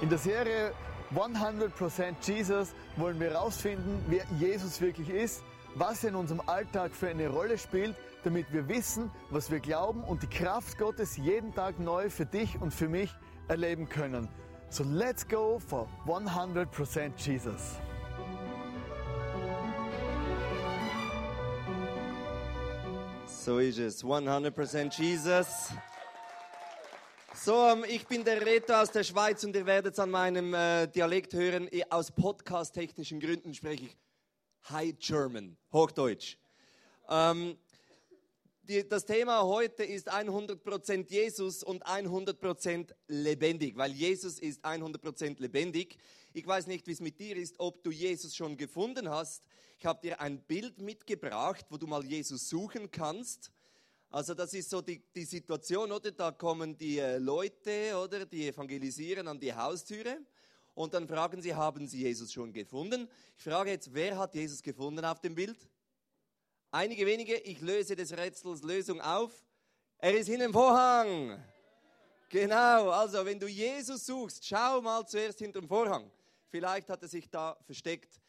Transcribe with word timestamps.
In 0.00 0.08
der 0.08 0.18
Serie 0.18 0.72
100% 1.14 2.14
Jesus 2.22 2.72
wollen 2.96 3.20
wir 3.20 3.30
herausfinden, 3.30 4.02
wer 4.08 4.24
Jesus 4.38 4.80
wirklich 4.80 5.10
ist, 5.10 5.42
was 5.74 6.02
er 6.04 6.10
in 6.10 6.16
unserem 6.16 6.40
Alltag 6.46 6.94
für 6.94 7.08
eine 7.08 7.28
Rolle 7.28 7.58
spielt, 7.58 7.94
damit 8.24 8.50
wir 8.50 8.66
wissen, 8.66 9.10
was 9.28 9.50
wir 9.50 9.60
glauben 9.60 10.02
und 10.02 10.22
die 10.22 10.26
Kraft 10.26 10.78
Gottes 10.78 11.18
jeden 11.18 11.54
Tag 11.54 11.78
neu 11.78 12.08
für 12.08 12.24
dich 12.24 12.58
und 12.60 12.72
für 12.72 12.88
mich 12.88 13.14
erleben 13.48 13.90
können. 13.90 14.28
So 14.70 14.84
let's 14.84 15.28
go 15.28 15.58
for 15.58 15.86
100% 16.06 17.10
Jesus. 17.18 17.76
So 23.26 23.58
ist 23.58 23.78
es. 23.78 24.02
100% 24.02 24.98
Jesus. 24.98 25.72
So, 27.42 27.54
ähm, 27.68 27.86
ich 27.88 28.06
bin 28.06 28.22
der 28.22 28.44
Reto 28.44 28.74
aus 28.74 28.90
der 28.90 29.02
Schweiz 29.02 29.42
und 29.44 29.56
ihr 29.56 29.64
werdet 29.64 29.94
es 29.94 29.98
an 29.98 30.10
meinem 30.10 30.52
äh, 30.52 30.86
Dialekt 30.88 31.32
hören. 31.32 31.70
Aus 31.88 32.10
podcast-technischen 32.10 33.18
Gründen 33.18 33.54
spreche 33.54 33.86
ich 33.86 33.96
High 34.68 34.94
German, 34.98 35.56
Hochdeutsch. 35.72 36.36
Ähm, 37.08 37.56
die, 38.64 38.86
das 38.86 39.06
Thema 39.06 39.42
heute 39.42 39.84
ist 39.84 40.12
100% 40.12 41.08
Jesus 41.08 41.62
und 41.62 41.86
100% 41.86 42.92
lebendig, 43.08 43.74
weil 43.78 43.92
Jesus 43.92 44.38
ist 44.38 44.62
100% 44.62 45.40
lebendig. 45.40 45.96
Ich 46.34 46.46
weiß 46.46 46.66
nicht, 46.66 46.86
wie 46.88 46.92
es 46.92 47.00
mit 47.00 47.18
dir 47.18 47.38
ist, 47.38 47.58
ob 47.58 47.82
du 47.82 47.90
Jesus 47.90 48.36
schon 48.36 48.58
gefunden 48.58 49.08
hast. 49.08 49.42
Ich 49.78 49.86
habe 49.86 49.98
dir 50.02 50.20
ein 50.20 50.42
Bild 50.42 50.82
mitgebracht, 50.82 51.64
wo 51.70 51.78
du 51.78 51.86
mal 51.86 52.04
Jesus 52.04 52.50
suchen 52.50 52.90
kannst. 52.90 53.50
Also 54.12 54.34
das 54.34 54.52
ist 54.54 54.68
so 54.68 54.80
die, 54.80 55.00
die 55.14 55.24
Situation, 55.24 55.92
oder? 55.92 56.10
Da 56.10 56.32
kommen 56.32 56.76
die 56.76 56.98
äh, 56.98 57.18
Leute, 57.18 57.96
oder? 57.96 58.26
Die 58.26 58.48
evangelisieren 58.48 59.28
an 59.28 59.38
die 59.38 59.54
Haustüre. 59.54 60.18
Und 60.74 60.94
dann 60.94 61.06
fragen 61.06 61.40
sie, 61.40 61.54
haben 61.54 61.86
sie 61.86 61.98
Jesus 61.98 62.32
schon 62.32 62.52
gefunden? 62.52 63.08
Ich 63.36 63.44
frage 63.44 63.70
jetzt, 63.70 63.94
wer 63.94 64.18
hat 64.18 64.34
Jesus 64.34 64.62
gefunden 64.62 65.04
auf 65.04 65.20
dem 65.20 65.36
Bild? 65.36 65.58
Einige 66.72 67.06
wenige, 67.06 67.36
ich 67.36 67.60
löse 67.60 67.94
des 67.94 68.16
Rätsels 68.16 68.62
Lösung 68.62 69.00
auf. 69.00 69.32
Er 69.98 70.16
ist 70.16 70.26
hinter 70.26 70.46
dem 70.46 70.52
Vorhang. 70.52 71.44
Genau, 72.30 72.90
also 72.90 73.24
wenn 73.24 73.38
du 73.38 73.46
Jesus 73.46 74.06
suchst, 74.06 74.44
schau 74.44 74.80
mal 74.80 75.06
zuerst 75.06 75.38
hinter 75.38 75.60
dem 75.60 75.68
Vorhang. 75.68 76.10
Vielleicht 76.48 76.88
hat 76.88 77.02
er 77.02 77.08
sich 77.08 77.28
da 77.28 77.56
versteckt. 77.64 78.20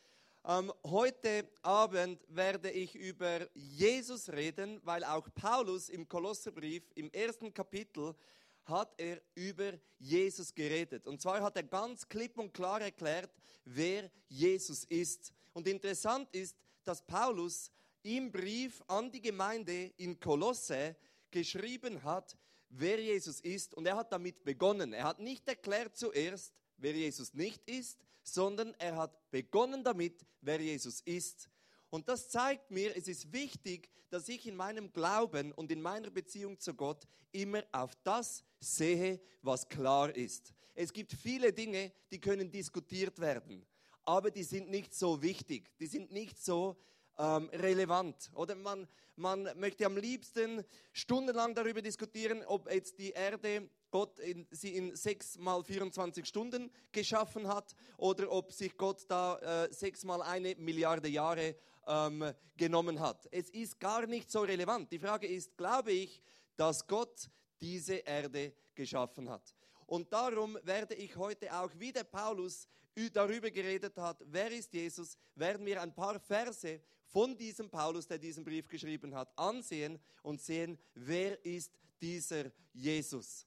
Ähm, 0.43 0.73
heute 0.83 1.47
Abend 1.61 2.19
werde 2.27 2.71
ich 2.71 2.95
über 2.95 3.47
Jesus 3.53 4.27
reden, 4.27 4.81
weil 4.83 5.03
auch 5.03 5.27
Paulus 5.35 5.87
im 5.87 6.07
Kolosserbrief 6.07 6.83
im 6.95 7.11
ersten 7.11 7.53
Kapitel 7.53 8.15
hat 8.63 8.91
er 8.97 9.21
über 9.35 9.73
Jesus 9.99 10.53
geredet. 10.53 11.05
Und 11.05 11.21
zwar 11.21 11.43
hat 11.43 11.57
er 11.57 11.63
ganz 11.63 12.09
klipp 12.09 12.39
und 12.39 12.55
klar 12.55 12.81
erklärt, 12.81 13.29
wer 13.65 14.09
Jesus 14.29 14.83
ist. 14.85 15.31
Und 15.53 15.67
interessant 15.67 16.27
ist, 16.31 16.57
dass 16.83 17.05
Paulus 17.05 17.71
im 18.01 18.31
Brief 18.31 18.81
an 18.87 19.11
die 19.11 19.21
Gemeinde 19.21 19.91
in 19.97 20.19
Kolosse 20.19 20.95
geschrieben 21.29 22.01
hat, 22.03 22.35
wer 22.69 22.99
Jesus 22.99 23.41
ist. 23.41 23.75
Und 23.75 23.85
er 23.85 23.95
hat 23.95 24.11
damit 24.11 24.43
begonnen. 24.43 24.93
Er 24.93 25.03
hat 25.03 25.19
nicht 25.19 25.47
erklärt 25.47 25.95
zuerst, 25.95 26.51
wer 26.77 26.93
Jesus 26.93 27.31
nicht 27.35 27.61
ist, 27.69 27.99
sondern 28.23 28.73
er 28.77 28.95
hat 28.97 29.31
begonnen 29.31 29.83
damit, 29.83 30.25
wer 30.41 30.59
Jesus 30.61 31.01
ist. 31.01 31.49
Und 31.89 32.07
das 32.07 32.29
zeigt 32.29 32.71
mir, 32.71 32.95
es 32.95 33.07
ist 33.07 33.31
wichtig, 33.33 33.89
dass 34.09 34.27
ich 34.29 34.45
in 34.45 34.55
meinem 34.55 34.91
Glauben 34.91 35.51
und 35.53 35.71
in 35.71 35.81
meiner 35.81 36.09
Beziehung 36.09 36.59
zu 36.59 36.73
Gott 36.73 37.07
immer 37.31 37.63
auf 37.71 37.95
das 38.03 38.43
sehe, 38.59 39.19
was 39.41 39.67
klar 39.67 40.15
ist. 40.15 40.53
Es 40.73 40.91
gibt 40.91 41.13
viele 41.13 41.51
Dinge, 41.51 41.91
die 42.11 42.19
können 42.19 42.51
diskutiert 42.51 43.19
werden, 43.19 43.65
aber 44.03 44.31
die 44.31 44.43
sind 44.43 44.69
nicht 44.69 44.93
so 44.93 45.21
wichtig, 45.21 45.69
die 45.79 45.87
sind 45.87 46.11
nicht 46.11 46.41
so 46.43 46.77
ähm, 47.17 47.49
relevant. 47.53 48.31
Oder 48.33 48.55
man, 48.55 48.87
man 49.15 49.49
möchte 49.57 49.85
am 49.85 49.97
liebsten 49.97 50.63
stundenlang 50.91 51.53
darüber 51.53 51.81
diskutieren, 51.81 52.43
ob 52.45 52.71
jetzt 52.71 52.97
die 52.99 53.11
Erde 53.11 53.69
Gott 53.91 54.19
in, 54.19 54.47
sie 54.49 54.75
in 54.75 54.95
sechs 54.95 55.37
mal 55.37 55.63
24 55.63 56.25
Stunden 56.25 56.71
geschaffen 56.91 57.47
hat 57.47 57.75
oder 57.97 58.31
ob 58.31 58.51
sich 58.51 58.75
Gott 58.77 59.05
da 59.07 59.37
äh, 59.65 59.73
sechs 59.73 60.03
mal 60.03 60.21
eine 60.21 60.55
Milliarde 60.55 61.09
Jahre 61.09 61.55
ähm, 61.85 62.33
genommen 62.57 62.99
hat. 62.99 63.27
Es 63.31 63.49
ist 63.49 63.79
gar 63.79 64.07
nicht 64.07 64.31
so 64.31 64.41
relevant. 64.41 64.91
Die 64.91 64.99
Frage 64.99 65.27
ist, 65.27 65.57
glaube 65.57 65.91
ich, 65.91 66.21
dass 66.55 66.87
Gott 66.87 67.29
diese 67.59 67.95
Erde 67.95 68.53
geschaffen 68.73 69.29
hat. 69.29 69.53
Und 69.85 70.11
darum 70.13 70.57
werde 70.63 70.95
ich 70.95 71.15
heute 71.17 71.53
auch, 71.53 71.69
wie 71.77 71.91
der 71.91 72.05
Paulus 72.05 72.67
darüber 73.13 73.51
geredet 73.51 73.97
hat, 73.97 74.23
wer 74.25 74.51
ist 74.51 74.73
Jesus, 74.73 75.17
werden 75.35 75.65
wir 75.65 75.81
ein 75.81 75.93
paar 75.93 76.19
Verse 76.19 76.81
von 77.05 77.37
diesem 77.37 77.69
Paulus, 77.69 78.07
der 78.07 78.17
diesen 78.17 78.43
Brief 78.43 78.67
geschrieben 78.67 79.13
hat, 79.15 79.37
ansehen 79.37 79.99
und 80.23 80.41
sehen, 80.41 80.77
wer 80.93 81.43
ist 81.45 81.73
dieser 82.01 82.51
Jesus. 82.73 83.45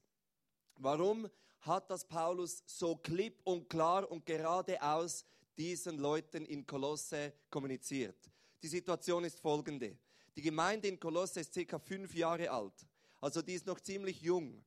Warum 0.77 1.29
hat 1.61 1.89
das 1.89 2.05
Paulus 2.05 2.63
so 2.65 2.95
klipp 2.95 3.41
und 3.43 3.69
klar 3.69 4.09
und 4.09 4.25
geradeaus 4.25 5.25
diesen 5.57 5.97
Leuten 5.97 6.45
in 6.45 6.65
Kolosse 6.65 7.33
kommuniziert? 7.49 8.17
Die 8.61 8.67
Situation 8.67 9.23
ist 9.23 9.39
folgende. 9.39 9.97
Die 10.35 10.41
Gemeinde 10.41 10.87
in 10.87 10.99
Kolosse 10.99 11.39
ist 11.39 11.53
circa 11.53 11.79
fünf 11.79 12.13
Jahre 12.13 12.49
alt. 12.51 12.85
Also 13.21 13.41
die 13.41 13.53
ist 13.53 13.65
noch 13.65 13.79
ziemlich 13.79 14.21
jung. 14.21 14.63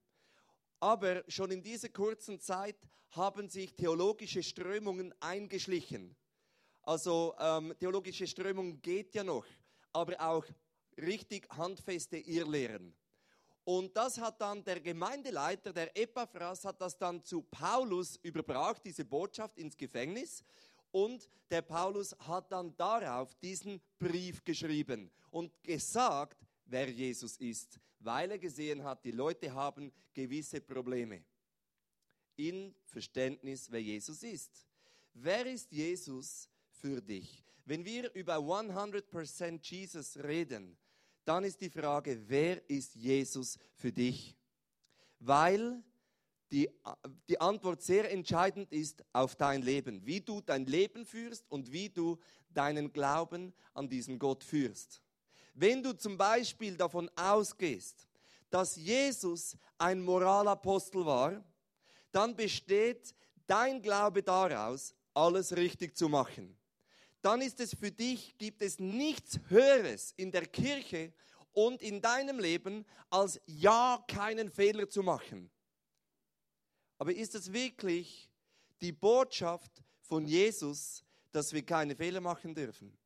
Aber 0.81 1.23
schon 1.29 1.51
in 1.51 1.63
dieser 1.63 1.91
kurzen 1.91 2.41
Zeit 2.41 2.77
haben 3.11 3.49
sich 3.49 3.75
theologische 3.75 4.43
Strömungen 4.43 5.15
eingeschlichen. 5.21 6.17
Also 6.83 7.35
ähm, 7.39 7.75
theologische 7.79 8.27
Strömung 8.27 8.81
geht 8.81 9.15
ja 9.15 9.25
noch, 9.25 9.45
aber 9.93 10.19
auch 10.21 10.45
richtig 10.97 11.49
handfeste 11.51 12.17
Irrlehren. 12.17 12.95
Und 13.69 13.95
das 13.95 14.17
hat 14.17 14.41
dann 14.41 14.65
der 14.65 14.81
Gemeindeleiter, 14.81 15.75
der 15.75 15.95
Epaphras, 15.95 16.65
hat 16.65 16.81
das 16.81 16.97
dann 16.97 17.23
zu 17.23 17.43
Paulus 17.43 18.17
überbracht, 18.23 18.81
diese 18.83 19.05
Botschaft 19.05 19.59
ins 19.59 19.77
Gefängnis. 19.77 20.43
Und 20.91 21.29
der 21.51 21.61
Paulus 21.61 22.17
hat 22.21 22.51
dann 22.51 22.75
darauf 22.79 23.35
diesen 23.35 23.79
Brief 23.99 24.43
geschrieben 24.43 25.11
und 25.31 25.53
gesagt, 25.63 26.47
wer 26.65 26.89
Jesus 26.89 27.37
ist, 27.37 27.79
weil 27.99 28.31
er 28.31 28.39
gesehen 28.39 28.83
hat, 28.85 29.05
die 29.05 29.11
Leute 29.11 29.53
haben 29.53 29.93
gewisse 30.15 30.63
Probleme 30.63 31.23
in 32.37 32.75
Verständnis, 32.87 33.71
wer 33.71 33.83
Jesus 33.83 34.23
ist. 34.23 34.67
Wer 35.13 35.45
ist 35.45 35.71
Jesus 35.73 36.49
für 36.71 37.03
dich? 37.03 37.45
Wenn 37.67 37.85
wir 37.85 38.15
über 38.15 38.37
100% 38.37 39.61
Jesus 39.63 40.17
reden, 40.17 40.79
dann 41.29 41.45
ist 41.45 41.61
die 41.61 41.69
Frage, 41.69 42.19
wer 42.27 42.69
ist 42.71 42.95
Jesus 42.95 43.59
für 43.75 43.93
dich? 43.93 44.35
Weil 45.21 45.83
die, 46.51 46.71
die 47.29 47.39
Antwort 47.39 47.83
sehr 47.83 48.11
entscheidend 48.11 48.73
ist 48.73 49.05
auf 49.13 49.37
dein 49.37 49.61
Leben, 49.61 50.07
wie 50.07 50.23
du 50.23 50.41
dein 50.41 50.65
Leben 50.65 51.05
führst 51.05 51.45
und 51.51 51.71
wie 51.71 51.91
du 51.91 52.19
deinen 52.49 52.91
Glauben 52.91 53.53
an 53.75 53.91
diesen 53.91 54.19
Gott 54.19 54.43
führst. 54.43 55.03
Wenn 55.53 55.83
du 55.83 55.93
zum 55.93 56.17
Beispiel 56.17 56.77
davon 56.77 57.11
ausgehst, 57.15 58.09
dass 58.49 58.77
Jesus 58.77 59.57
ein 59.77 60.01
Moralapostel 60.01 61.05
war, 61.05 61.45
dann 62.11 62.35
besteht 62.35 63.15
dein 63.47 63.83
Glaube 63.83 64.23
daraus, 64.23 64.95
alles 65.13 65.55
richtig 65.55 65.95
zu 65.95 66.09
machen 66.09 66.58
dann 67.23 67.41
ist 67.41 67.61
es 67.61 67.75
für 67.75 67.91
dich, 67.91 68.37
gibt 68.39 68.63
es 68.63 68.79
nichts 68.79 69.41
Höheres 69.49 70.13
in 70.17 70.31
der 70.31 70.47
Kirche 70.47 71.13
und 71.53 71.83
in 71.83 72.01
deinem 72.01 72.39
Leben, 72.39 72.87
als 73.11 73.41
ja 73.47 74.05
keinen 74.07 74.51
Fehler 74.51 74.89
zu 74.89 75.03
machen. 75.03 75.51
Aber 76.99 77.15
ist 77.15 77.35
es 77.35 77.53
wirklich 77.53 78.31
die 78.81 78.93
Botschaft 78.93 79.83
von 80.01 80.27
Jesus, 80.27 81.05
dass 81.33 81.53
wir 81.53 81.65
keine 81.65 81.97
Fehler 81.97 82.21
machen 82.21 82.55
dürfen? 82.55 82.97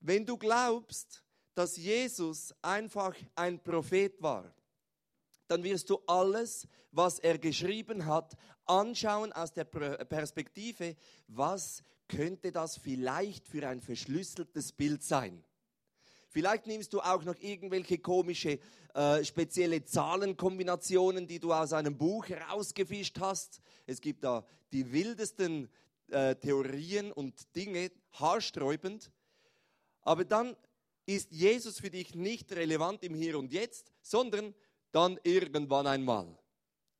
Wenn 0.00 0.24
du 0.24 0.36
glaubst, 0.36 1.22
dass 1.54 1.76
Jesus 1.76 2.54
einfach 2.60 3.14
ein 3.34 3.62
Prophet 3.62 4.20
war, 4.20 4.54
dann 5.46 5.62
wirst 5.62 5.88
du 5.90 5.98
alles, 6.06 6.66
was 6.90 7.18
er 7.18 7.38
geschrieben 7.38 8.06
hat, 8.06 8.34
anschauen 8.66 9.32
aus 9.32 9.52
der 9.52 9.64
Perspektive, 9.64 10.96
was 11.26 11.82
könnte 12.08 12.52
das 12.52 12.76
vielleicht 12.76 13.48
für 13.48 13.66
ein 13.68 13.80
verschlüsseltes 13.80 14.72
Bild 14.72 15.02
sein. 15.02 15.44
Vielleicht 16.28 16.66
nimmst 16.66 16.92
du 16.92 17.00
auch 17.00 17.22
noch 17.22 17.36
irgendwelche 17.40 17.98
komische, 17.98 18.58
äh, 18.92 19.24
spezielle 19.24 19.84
Zahlenkombinationen, 19.84 21.28
die 21.28 21.38
du 21.38 21.52
aus 21.52 21.72
einem 21.72 21.96
Buch 21.96 22.28
herausgefischt 22.28 23.20
hast. 23.20 23.60
Es 23.86 24.00
gibt 24.00 24.24
da 24.24 24.44
die 24.72 24.92
wildesten 24.92 25.68
äh, 26.08 26.34
Theorien 26.34 27.12
und 27.12 27.54
Dinge, 27.54 27.92
haarsträubend. 28.12 29.12
Aber 30.02 30.24
dann 30.24 30.56
ist 31.06 31.30
Jesus 31.30 31.78
für 31.78 31.90
dich 31.90 32.14
nicht 32.14 32.50
relevant 32.52 33.02
im 33.04 33.14
Hier 33.14 33.38
und 33.38 33.52
Jetzt, 33.52 33.92
sondern 34.02 34.54
dann 34.90 35.18
irgendwann 35.22 35.86
einmal, 35.86 36.38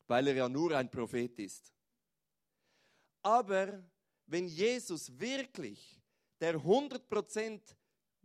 weil 0.07 0.29
er 0.29 0.35
ja 0.35 0.49
nur 0.49 0.77
ein 0.77 0.91
Prophet 0.91 1.39
ist. 1.39 1.73
Aber 3.23 3.83
wenn 4.27 4.47
Jesus 4.47 5.19
wirklich 5.19 6.01
der 6.41 6.57
100% 6.57 7.61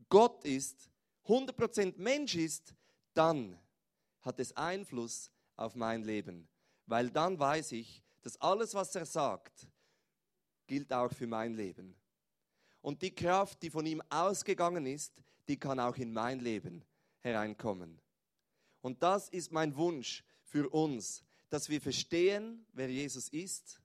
Gott 0.08 0.44
ist, 0.46 0.90
100% 1.26 1.98
Mensch 1.98 2.36
ist, 2.36 2.74
dann 3.14 3.60
hat 4.22 4.40
es 4.40 4.56
Einfluss 4.56 5.30
auf 5.56 5.76
mein 5.76 6.04
Leben. 6.04 6.48
Weil 6.86 7.10
dann 7.10 7.38
weiß 7.38 7.74
ich, 7.74 8.02
dass 8.22 8.40
alles, 8.42 8.74
was 8.74 8.96
er 8.96 9.06
sagt, 9.06 9.68
gilt 10.68 10.92
auch 10.92 11.12
für 11.12 11.28
mein 11.28 11.54
Leben. 11.54 11.96
Und 12.82 13.02
die 13.02 13.14
Kraft, 13.14 13.62
die 13.62 13.70
von 13.70 13.86
ihm 13.86 14.02
ausgegangen 14.10 14.86
ist, 14.86 15.14
die 15.48 15.58
kann 15.58 15.80
auch 15.80 15.98
in 15.98 16.14
mein 16.14 16.40
Leben 16.40 16.84
hereinkommen. 17.20 18.00
Und 18.82 19.04
das 19.04 19.30
ist 19.30 19.52
mein 19.52 19.76
Wunsch 19.76 20.24
für 20.44 20.70
uns, 20.70 21.24
dass 21.50 21.70
wir 21.70 21.82
verstehen, 21.82 22.66
wer 22.74 22.90
Jesus 22.90 23.30
ist, 23.30 23.82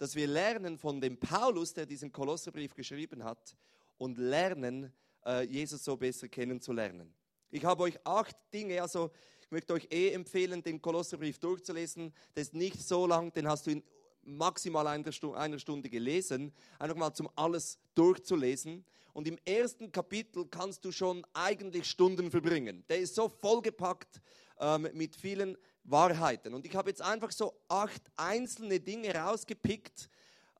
dass 0.00 0.14
wir 0.14 0.26
lernen 0.26 0.78
von 0.78 0.98
dem 0.98 1.18
Paulus, 1.18 1.74
der 1.74 1.84
diesen 1.84 2.10
Kolosserbrief 2.10 2.74
geschrieben 2.74 3.22
hat, 3.22 3.54
und 3.98 4.16
lernen, 4.16 4.90
äh, 5.26 5.44
Jesus 5.44 5.84
so 5.84 5.94
besser 5.94 6.26
kennenzulernen. 6.26 7.12
Ich 7.50 7.66
habe 7.66 7.82
euch 7.82 7.98
acht 8.06 8.34
Dinge, 8.50 8.80
also 8.80 9.10
ich 9.42 9.50
möchte 9.50 9.74
euch 9.74 9.86
eh 9.90 10.12
empfehlen, 10.12 10.62
den 10.62 10.80
Kolosserbrief 10.80 11.38
durchzulesen. 11.38 12.14
Der 12.34 12.40
ist 12.40 12.54
nicht 12.54 12.80
so 12.80 13.06
lang, 13.06 13.30
den 13.34 13.46
hast 13.46 13.66
du 13.66 13.72
in 13.72 13.82
maximal 14.22 14.86
einer 14.86 15.12
Stunde, 15.12 15.90
gelesen, 15.90 16.54
einfach 16.78 16.96
mal 16.96 17.12
zum 17.12 17.28
alles 17.36 17.78
durchzulesen. 17.94 18.86
Und 19.12 19.28
im 19.28 19.36
ersten 19.44 19.92
Kapitel 19.92 20.46
kannst 20.46 20.82
du 20.86 20.92
schon 20.92 21.26
eigentlich 21.34 21.90
Stunden 21.90 22.30
verbringen. 22.30 22.84
Der 22.88 23.00
ist 23.00 23.14
so 23.14 23.28
vollgepackt 23.28 24.22
ähm, 24.60 24.88
mit 24.94 25.14
vielen 25.14 25.58
Wahrheiten. 25.84 26.54
Und 26.54 26.66
ich 26.66 26.74
habe 26.74 26.90
jetzt 26.90 27.02
einfach 27.02 27.30
so 27.30 27.54
acht 27.68 28.02
einzelne 28.16 28.80
Dinge 28.80 29.14
rausgepickt, 29.14 30.08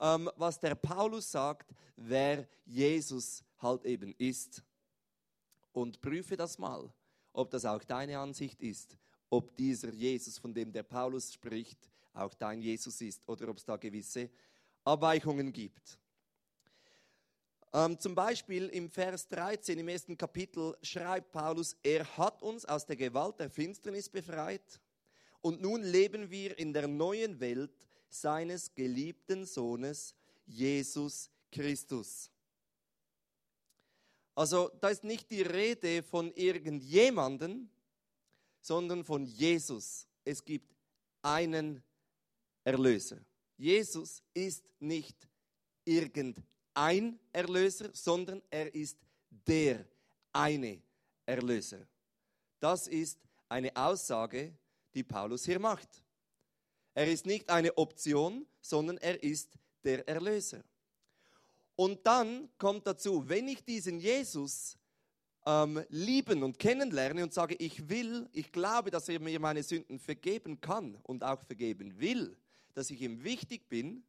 ähm, 0.01 0.31
was 0.37 0.59
der 0.59 0.75
Paulus 0.75 1.31
sagt, 1.31 1.75
wer 1.97 2.49
Jesus 2.65 3.45
halt 3.59 3.85
eben 3.85 4.15
ist. 4.19 4.63
Und 5.73 6.01
prüfe 6.01 6.37
das 6.37 6.59
mal, 6.59 6.93
ob 7.33 7.51
das 7.51 7.65
auch 7.65 7.85
deine 7.85 8.19
Ansicht 8.19 8.61
ist, 8.61 8.97
ob 9.29 9.55
dieser 9.57 9.91
Jesus, 9.91 10.39
von 10.39 10.53
dem 10.53 10.73
der 10.73 10.83
Paulus 10.83 11.33
spricht, 11.33 11.79
auch 12.13 12.35
dein 12.35 12.61
Jesus 12.61 13.01
ist 13.01 13.29
oder 13.29 13.49
ob 13.49 13.59
es 13.59 13.65
da 13.65 13.77
gewisse 13.77 14.31
Abweichungen 14.85 15.53
gibt. 15.53 15.99
Ähm, 17.73 17.97
zum 18.01 18.17
Beispiel 18.17 18.67
im 18.71 18.91
Vers 18.91 19.29
13 19.29 19.79
im 19.79 19.87
ersten 19.87 20.17
Kapitel 20.17 20.77
schreibt 20.83 21.31
Paulus, 21.31 21.77
er 21.85 22.05
hat 22.17 22.43
uns 22.43 22.65
aus 22.65 22.85
der 22.85 22.97
Gewalt 22.97 23.39
der 23.39 23.49
Finsternis 23.49 24.09
befreit 24.09 24.81
und 25.43 25.61
nun 25.61 25.83
leben 25.83 26.31
wir 26.31 26.59
in 26.59 26.73
der 26.73 26.87
neuen 26.87 27.41
Welt 27.41 27.73
seines 28.09 28.75
geliebten 28.75 29.47
Sohnes 29.47 30.15
Jesus 30.47 31.31
Christus. 31.51 32.31
Also 34.35 34.71
da 34.81 34.89
ist 34.89 35.05
nicht 35.05 35.31
die 35.31 35.43
Rede 35.43 36.03
von 36.03 36.33
irgendjemanden, 36.33 37.71
sondern 38.61 39.05
von 39.05 39.27
Jesus. 39.27 40.07
Es 40.25 40.45
gibt 40.45 40.75
einen 41.23 41.83
Erlöser. 42.65 43.19
Jesus 43.57 44.23
ist 44.33 44.65
nicht 44.79 45.17
irgendein 45.85 47.19
Erlöser, 47.33 47.91
sondern 47.93 48.43
er 48.51 48.75
ist 48.75 48.97
der 49.31 49.87
eine 50.33 50.81
Erlöser. 51.27 51.87
Das 52.59 52.87
ist 52.89 53.19
eine 53.49 53.75
Aussage, 53.77 54.55
die 54.95 55.03
Paulus 55.03 55.45
hier 55.45 55.59
macht. 55.59 55.89
Er 56.95 57.11
ist 57.11 57.27
nicht 57.27 57.49
eine 57.49 57.77
Option, 57.79 58.47
sondern 58.61 58.99
er 58.99 59.23
ist 59.23 59.59
der 59.85 60.07
Erlöser. 60.09 60.63
Und 61.77 62.07
dann 62.07 62.51
kommt 62.59 62.87
dazu, 62.87 63.27
wenn 63.29 63.49
ich 63.49 63.65
diesen 63.65 64.01
Jesus 64.01 64.77
ähm, 65.47 65.83
lieben 65.89 66.43
und 66.43 66.59
kennenlerne 66.59 67.23
und 67.23 67.33
sage, 67.33 67.55
ich 67.59 67.89
will, 67.89 68.29
ich 68.33 68.53
glaube, 68.53 68.91
dass 68.91 69.09
er 69.09 69.21
mir 69.21 69.41
meine 69.41 69.63
Sünden 69.63 69.99
vergeben 69.99 70.61
kann 70.61 70.97
und 71.05 71.25
auch 71.25 71.43
vergeben 71.43 71.99
will, 71.99 72.37
dass 72.75 72.91
ich 72.91 73.01
ihm 73.01 73.25
wichtig 73.25 73.69
bin, 73.69 74.03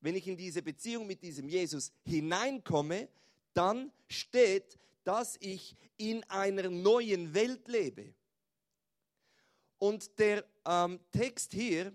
wenn 0.00 0.16
ich 0.16 0.26
in 0.26 0.36
diese 0.36 0.62
Beziehung 0.62 1.06
mit 1.06 1.22
diesem 1.22 1.48
Jesus 1.48 1.92
hineinkomme, 2.04 3.08
dann 3.54 3.92
steht, 4.08 4.78
dass 5.04 5.36
ich 5.40 5.76
in 5.96 6.24
einer 6.24 6.68
neuen 6.70 7.32
Welt 7.34 7.68
lebe. 7.68 8.14
Und 9.82 10.16
der 10.16 10.44
ähm, 10.64 11.00
Text 11.10 11.52
hier 11.52 11.92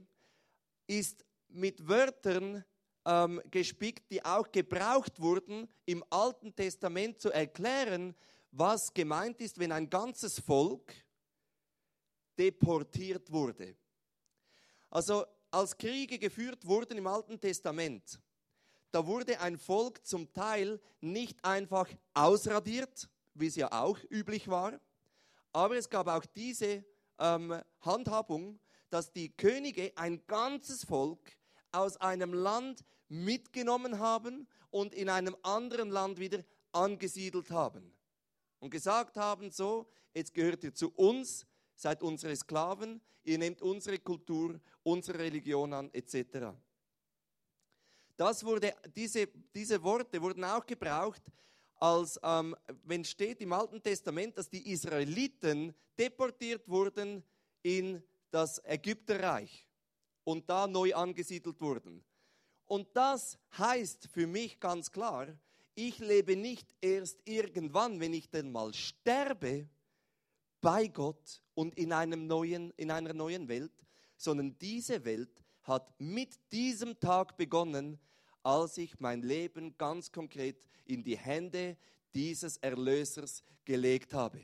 ist 0.88 1.24
mit 1.48 1.88
Wörtern 1.88 2.66
ähm, 3.06 3.42
gespickt, 3.50 4.12
die 4.12 4.26
auch 4.26 4.52
gebraucht 4.52 5.22
wurden, 5.22 5.70
im 5.86 6.04
Alten 6.10 6.54
Testament 6.54 7.22
zu 7.22 7.32
erklären, 7.32 8.14
was 8.52 8.94
gemeint 8.94 9.40
ist, 9.40 9.58
wenn 9.58 9.72
ein 9.72 9.90
ganzes 9.90 10.38
Volk 10.38 10.94
deportiert 12.38 13.32
wurde. 13.32 13.78
Also 14.90 15.26
als 15.50 15.78
Kriege 15.78 16.20
geführt 16.20 16.68
wurden 16.68 16.98
im 16.98 17.08
Alten 17.08 17.40
Testament, 17.40 18.20
da 18.92 19.08
wurde 19.08 19.40
ein 19.40 19.58
Volk 19.58 20.06
zum 20.06 20.34
Teil 20.34 20.82
nicht 21.00 21.42
einfach 21.42 21.88
ausradiert, 22.14 23.08
wie 23.34 23.48
es 23.48 23.56
ja 23.56 23.72
auch 23.72 23.98
üblich 24.10 24.50
war, 24.50 24.78
aber 25.54 25.78
es 25.78 25.90
gab 25.90 26.10
auch 26.10 26.26
diese 26.26 26.84
ähm, 27.20 27.62
Handhabung, 27.82 28.60
dass 28.90 29.12
die 29.12 29.36
Könige 29.36 29.92
ein 29.96 30.26
ganzes 30.28 30.84
Volk 30.84 31.38
aus 31.72 31.98
einem 31.98 32.34
Land 32.34 32.84
mitgenommen 33.10 34.00
haben 34.00 34.48
und 34.70 34.94
in 34.94 35.10
einem 35.10 35.36
anderen 35.44 35.90
Land 35.90 36.20
wieder 36.20 36.44
angesiedelt 36.72 37.52
haben. 37.52 37.94
Und 38.60 38.70
gesagt 38.70 39.18
haben, 39.18 39.52
so, 39.52 39.88
jetzt 40.14 40.34
gehört 40.34 40.64
ihr 40.64 40.74
zu 40.74 40.92
uns, 40.94 41.46
seid 41.76 42.02
unsere 42.02 42.36
Sklaven, 42.36 43.02
ihr 43.24 43.38
nehmt 43.38 43.62
unsere 43.62 44.00
Kultur, 44.00 44.60
unsere 44.84 45.20
Religion 45.20 45.74
an, 45.74 45.90
etc. 45.94 46.56
Das 48.16 48.44
wurde, 48.44 48.74
diese, 48.96 49.28
diese 49.28 49.82
Worte 49.84 50.22
wurden 50.22 50.44
auch 50.44 50.66
gebraucht, 50.66 51.22
als 51.80 52.20
ähm, 52.24 52.56
wenn 52.84 53.04
steht 53.04 53.42
im 53.42 53.54
Alten 53.54 53.82
Testament, 53.82 54.38
dass 54.38 54.50
die 54.50 54.72
Israeliten 54.72 55.74
deportiert 55.98 56.68
wurden 56.68 57.24
in 57.64 58.02
das 58.32 58.62
Ägypterreich 58.66 59.68
und 60.24 60.50
da 60.50 60.68
neu 60.68 60.94
angesiedelt 60.94 61.62
wurden. 61.62 62.04
Und 62.66 62.88
das 62.96 63.38
heißt 63.58 64.08
für 64.08 64.28
mich 64.28 64.60
ganz 64.60 64.92
klar, 64.92 65.28
ich 65.74 66.00
lebe 66.00 66.36
nicht 66.36 66.76
erst 66.82 67.20
irgendwann, 67.26 68.00
wenn 68.00 68.14
ich 68.14 68.30
denn 68.30 68.52
mal 68.52 68.74
sterbe, 68.74 69.70
bei 70.60 70.88
Gott 70.88 71.42
und 71.54 71.78
in, 71.78 71.94
einem 71.94 72.28
neuen, 72.28 72.72
in 72.72 72.92
einer 72.92 73.14
neuen 73.14 73.48
Welt, 73.48 73.86
sondern 74.18 74.58
diese 74.58 75.06
Welt 75.06 75.44
hat 75.64 75.94
mit 76.00 76.38
diesem 76.52 77.00
Tag 77.00 77.38
begonnen, 77.38 78.00
als 78.48 78.78
ich 78.78 78.98
mein 79.02 79.24
Leben 79.24 79.78
ganz 79.78 80.10
konkret 80.10 80.66
in 80.86 81.04
die 81.04 81.18
Hände 81.18 81.76
dieses 82.14 82.56
Erlösers 82.56 83.44
gelegt 83.66 84.14
habe. 84.14 84.40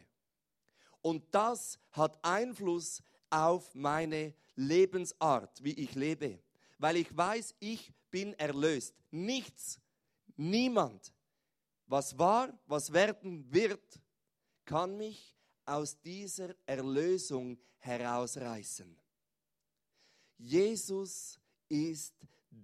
Und 1.01 1.23
das 1.33 1.79
hat 1.91 2.19
Einfluss 2.21 3.01
auf 3.29 3.73
meine 3.73 4.33
Lebensart, 4.57 5.63
wie 5.63 5.71
ich 5.71 5.95
lebe, 5.95 6.41
weil 6.79 6.97
ich 6.97 7.15
weiß, 7.15 7.55
ich 7.61 7.93
bin 8.11 8.33
erlöst. 8.33 8.93
Nichts, 9.09 9.79
niemand, 10.35 11.13
was 11.87 12.17
war, 12.19 12.49
was 12.67 12.91
werden 12.91 13.53
wird, 13.53 14.01
kann 14.65 14.97
mich 14.97 15.33
aus 15.65 15.97
dieser 16.01 16.53
Erlösung 16.65 17.57
herausreißen. 17.77 18.97
Jesus 20.37 21.39
ist 21.69 22.13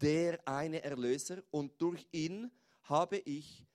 der 0.01 0.48
eine 0.48 0.84
Erlöser 0.84 1.41
und 1.51 1.81
durch 1.81 2.08
ihn 2.12 2.51
habe 2.84 3.17
ich 3.17 3.65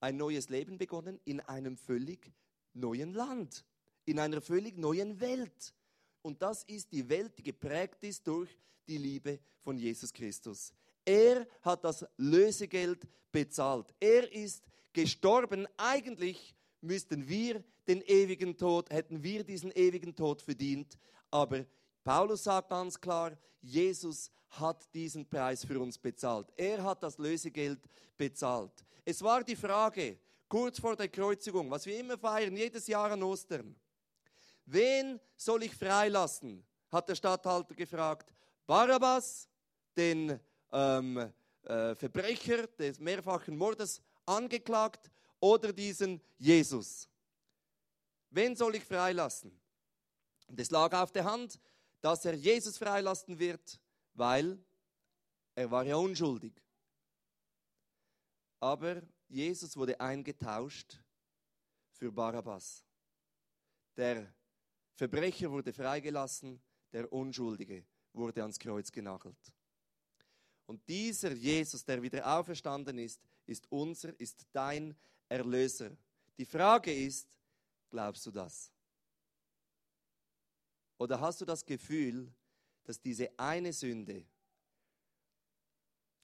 ein 0.00 0.16
neues 0.16 0.48
Leben 0.48 0.78
begonnen 0.78 1.20
in 1.24 1.40
einem 1.40 1.76
völlig 1.76 2.32
neuen 2.72 3.12
Land, 3.12 3.64
in 4.04 4.18
einer 4.18 4.40
völlig 4.40 4.78
neuen 4.78 5.20
Welt. 5.20 5.74
Und 6.22 6.42
das 6.42 6.64
ist 6.64 6.92
die 6.92 7.08
Welt, 7.08 7.36
die 7.38 7.42
geprägt 7.42 8.02
ist 8.04 8.26
durch 8.26 8.56
die 8.86 8.98
Liebe 8.98 9.38
von 9.60 9.78
Jesus 9.78 10.12
Christus. 10.12 10.72
Er 11.04 11.46
hat 11.62 11.84
das 11.84 12.04
Lösegeld 12.16 13.06
bezahlt. 13.32 13.94
Er 14.00 14.30
ist 14.32 14.64
gestorben. 14.92 15.66
Eigentlich 15.76 16.54
müssten 16.80 17.28
wir 17.28 17.62
den 17.86 18.02
ewigen 18.02 18.56
Tod, 18.56 18.90
hätten 18.90 19.22
wir 19.22 19.44
diesen 19.44 19.72
ewigen 19.72 20.14
Tod 20.14 20.42
verdient. 20.42 20.98
Aber 21.30 21.64
Paulus 22.04 22.44
sagt 22.44 22.70
ganz 22.70 23.00
klar, 23.00 23.36
Jesus 23.60 24.30
hat 24.50 24.92
diesen 24.94 25.26
Preis 25.26 25.64
für 25.64 25.78
uns 25.80 25.98
bezahlt. 25.98 26.48
Er 26.56 26.82
hat 26.82 27.02
das 27.02 27.18
Lösegeld 27.18 27.80
bezahlt. 28.16 28.72
Es 29.04 29.22
war 29.22 29.42
die 29.44 29.56
Frage, 29.56 30.18
kurz 30.48 30.78
vor 30.80 30.96
der 30.96 31.08
Kreuzigung, 31.08 31.70
was 31.70 31.86
wir 31.86 31.98
immer 31.98 32.18
feiern, 32.18 32.56
jedes 32.56 32.86
Jahr 32.86 33.10
an 33.12 33.22
Ostern. 33.22 33.74
Wen 34.66 35.20
soll 35.36 35.62
ich 35.64 35.74
freilassen? 35.74 36.64
hat 36.90 37.08
der 37.08 37.14
Statthalter 37.14 37.74
gefragt. 37.74 38.32
Barabbas, 38.66 39.48
den 39.96 40.38
ähm, 40.72 41.32
äh, 41.62 41.94
Verbrecher 41.94 42.66
des 42.66 42.98
mehrfachen 42.98 43.56
Mordes 43.56 44.00
angeklagt 44.26 45.10
oder 45.38 45.72
diesen 45.72 46.20
Jesus. 46.38 47.08
Wen 48.30 48.54
soll 48.54 48.76
ich 48.76 48.84
freilassen? 48.84 49.58
Und 50.46 50.60
es 50.60 50.70
lag 50.70 50.92
auf 50.94 51.12
der 51.12 51.24
Hand, 51.24 51.58
dass 52.00 52.24
er 52.24 52.34
Jesus 52.34 52.78
freilassen 52.78 53.38
wird, 53.38 53.80
weil 54.14 54.58
er 55.54 55.70
war 55.70 55.84
ja 55.84 55.96
unschuldig. 55.96 56.52
Aber 58.60 59.02
Jesus 59.28 59.76
wurde 59.76 59.98
eingetauscht 60.00 60.98
für 61.92 62.12
Barabbas. 62.12 62.84
Der 63.96 64.32
Verbrecher 64.94 65.50
wurde 65.50 65.72
freigelassen, 65.72 66.60
der 66.92 67.12
Unschuldige 67.12 67.84
wurde 68.12 68.42
ans 68.42 68.58
Kreuz 68.58 68.90
genagelt. 68.90 69.52
Und 70.66 70.86
dieser 70.88 71.32
Jesus, 71.32 71.84
der 71.84 72.00
wieder 72.00 72.26
auferstanden 72.38 72.98
ist, 72.98 73.20
ist 73.46 73.66
unser, 73.70 74.18
ist 74.20 74.46
dein 74.52 74.94
Erlöser. 75.28 75.90
Die 76.38 76.44
Frage 76.44 76.92
ist, 76.92 77.28
glaubst 77.88 78.24
du 78.26 78.30
das? 78.30 78.72
Oder 80.98 81.20
hast 81.20 81.40
du 81.40 81.44
das 81.44 81.64
Gefühl, 81.64 82.32
dass 82.84 83.00
diese 83.00 83.38
eine 83.38 83.72
Sünde 83.72 84.24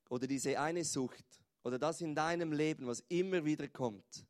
oder 0.08 0.26
diese 0.26 0.58
eine 0.58 0.84
Sucht 0.84 1.26
oder 1.62 1.78
das 1.78 2.00
in 2.00 2.14
deinem 2.14 2.52
Leben, 2.52 2.86
was 2.86 3.00
immer 3.08 3.44
wieder 3.44 3.68
kommt, 3.68 4.26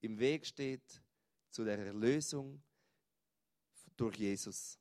im 0.00 0.18
Weg 0.18 0.46
steht 0.46 1.02
zu 1.50 1.64
der 1.64 1.78
Erlösung 1.78 2.62
durch 3.96 4.16
Jesus? 4.16 4.78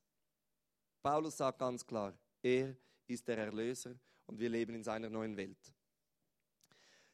Paulus 1.01 1.37
sagt 1.37 1.59
ganz 1.59 1.85
klar, 1.85 2.17
er 2.41 2.75
ist 3.07 3.27
der 3.27 3.37
Erlöser 3.37 3.95
und 4.25 4.39
wir 4.39 4.49
leben 4.49 4.75
in 4.75 4.83
seiner 4.83 5.09
neuen 5.09 5.35
Welt. 5.35 5.73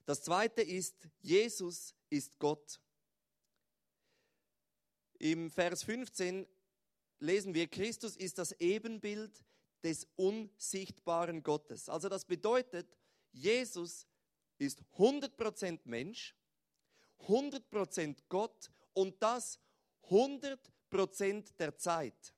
Das 0.06 0.24
zweite 0.24 0.62
ist, 0.62 1.08
Jesus 1.20 1.94
ist 2.10 2.40
Gott. 2.40 2.80
Im 5.20 5.52
Vers 5.52 5.84
15 5.84 6.48
lesen 7.20 7.54
wir, 7.54 7.68
Christus 7.68 8.16
ist 8.16 8.38
das 8.38 8.52
Ebenbild 8.54 9.44
des 9.84 10.08
unsichtbaren 10.16 11.44
Gottes. 11.44 11.90
Also 11.90 12.10
das 12.10 12.26
bedeutet, 12.26 12.98
Jesus 13.32 14.08
ist 14.58 14.82
100% 14.98 15.80
Mensch, 15.86 16.36
100% 17.22 18.18
Gott 18.28 18.72
und 18.94 19.22
das 19.22 19.60
100% 20.10 21.56
der 21.58 21.78
Zeit. 21.78 22.34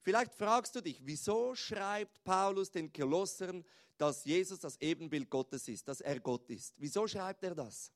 Vielleicht 0.00 0.34
fragst 0.34 0.74
du 0.74 0.80
dich, 0.80 1.00
wieso 1.04 1.54
schreibt 1.54 2.24
Paulus 2.24 2.70
den 2.70 2.92
Kolossern, 2.92 3.64
dass 3.96 4.24
Jesus 4.24 4.58
das 4.58 4.80
Ebenbild 4.80 5.30
Gottes 5.30 5.68
ist, 5.68 5.86
dass 5.86 6.00
er 6.00 6.18
Gott 6.18 6.50
ist? 6.50 6.74
Wieso 6.76 7.06
schreibt 7.06 7.44
er 7.44 7.54
das? 7.54 7.92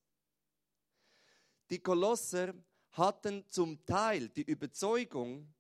Die 1.69 1.81
Kolosser 1.81 2.55
hatten 2.97 3.45
zum 3.51 3.85
Teil 3.85 4.29
die 4.29 4.43
Überzeugung 4.43 5.53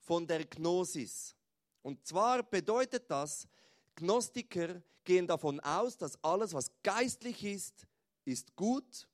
von 0.00 0.26
der 0.26 0.44
Gnosis. 0.44 1.34
Und 1.82 2.06
zwar 2.06 2.42
bedeutet 2.42 3.10
das, 3.10 3.46
Gnostiker 3.94 4.82
gehen 5.04 5.26
davon 5.26 5.60
aus, 5.60 5.96
dass 5.96 6.22
alles, 6.22 6.52
was 6.52 6.70
geistlich 6.82 7.44
ist, 7.44 7.86
ist 8.24 8.54
gut 8.56 9.08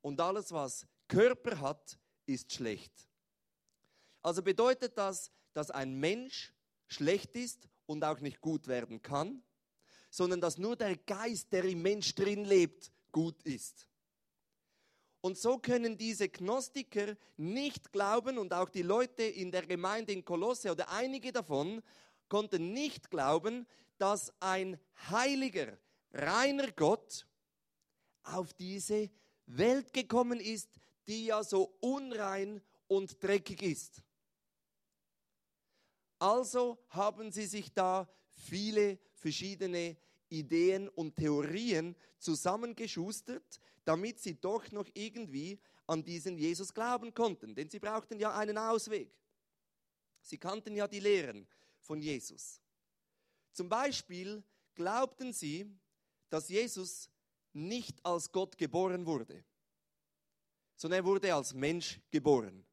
und 0.00 0.20
alles, 0.20 0.50
was 0.52 0.86
Körper 1.08 1.60
hat, 1.60 1.98
ist 2.24 2.52
schlecht. 2.52 2.92
Also 4.22 4.42
bedeutet 4.42 4.96
das, 4.98 5.30
dass 5.52 5.70
ein 5.70 5.94
Mensch 5.94 6.52
schlecht 6.88 7.36
ist 7.36 7.68
und 7.86 8.02
auch 8.02 8.20
nicht 8.20 8.40
gut 8.40 8.66
werden 8.66 9.02
kann, 9.02 9.42
sondern 10.10 10.40
dass 10.40 10.58
nur 10.58 10.76
der 10.76 10.96
Geist, 10.96 11.52
der 11.52 11.64
im 11.64 11.82
Mensch 11.82 12.14
drin 12.14 12.44
lebt, 12.44 12.90
gut 13.12 13.42
ist. 13.42 13.86
Und 15.26 15.36
so 15.36 15.58
können 15.58 15.98
diese 15.98 16.28
Gnostiker 16.28 17.16
nicht 17.36 17.90
glauben 17.90 18.38
und 18.38 18.52
auch 18.52 18.68
die 18.68 18.82
Leute 18.82 19.24
in 19.24 19.50
der 19.50 19.66
Gemeinde 19.66 20.12
in 20.12 20.24
Kolosse 20.24 20.70
oder 20.70 20.88
einige 20.88 21.32
davon 21.32 21.82
konnten 22.28 22.72
nicht 22.72 23.10
glauben, 23.10 23.66
dass 23.98 24.32
ein 24.38 24.78
heiliger, 25.10 25.76
reiner 26.12 26.70
Gott 26.70 27.26
auf 28.22 28.52
diese 28.52 29.10
Welt 29.46 29.92
gekommen 29.92 30.38
ist, 30.38 30.70
die 31.08 31.26
ja 31.26 31.42
so 31.42 31.76
unrein 31.80 32.62
und 32.86 33.20
dreckig 33.20 33.62
ist. 33.62 34.04
Also 36.20 36.78
haben 36.90 37.32
sie 37.32 37.46
sich 37.46 37.72
da 37.72 38.08
viele 38.28 39.00
verschiedene 39.16 39.96
Ideen 40.28 40.88
und 40.88 41.16
Theorien 41.16 41.96
zusammengeschustert, 42.20 43.60
damit 43.86 44.18
sie 44.18 44.34
doch 44.34 44.70
noch 44.72 44.88
irgendwie 44.94 45.58
an 45.86 46.02
diesen 46.02 46.36
Jesus 46.36 46.74
glauben 46.74 47.14
konnten. 47.14 47.54
Denn 47.54 47.70
sie 47.70 47.78
brauchten 47.78 48.18
ja 48.18 48.36
einen 48.36 48.58
Ausweg. 48.58 49.16
Sie 50.20 50.38
kannten 50.38 50.74
ja 50.74 50.88
die 50.88 51.00
Lehren 51.00 51.46
von 51.78 52.00
Jesus. 52.02 52.60
Zum 53.52 53.68
Beispiel 53.68 54.42
glaubten 54.74 55.32
sie, 55.32 55.72
dass 56.28 56.48
Jesus 56.48 57.08
nicht 57.52 58.04
als 58.04 58.30
Gott 58.32 58.58
geboren 58.58 59.06
wurde, 59.06 59.44
sondern 60.74 61.00
er 61.00 61.04
wurde 61.04 61.32
als 61.32 61.54
Mensch 61.54 62.00
geboren. 62.10 62.66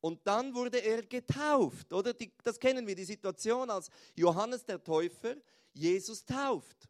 Und 0.00 0.26
dann 0.26 0.52
wurde 0.52 0.78
er 0.78 1.02
getauft, 1.04 1.92
oder? 1.92 2.12
Die, 2.12 2.32
das 2.42 2.58
kennen 2.58 2.86
wir, 2.86 2.94
die 2.94 3.04
Situation, 3.04 3.70
als 3.70 3.88
Johannes 4.14 4.64
der 4.64 4.82
Täufer 4.82 5.36
Jesus 5.72 6.24
tauft. 6.24 6.88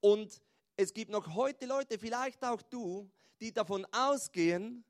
Und 0.00 0.40
es 0.76 0.92
gibt 0.92 1.10
noch 1.10 1.34
heute 1.34 1.66
Leute, 1.66 1.98
vielleicht 1.98 2.44
auch 2.44 2.60
du, 2.62 3.10
die 3.40 3.52
davon 3.52 3.86
ausgehen, 3.92 4.84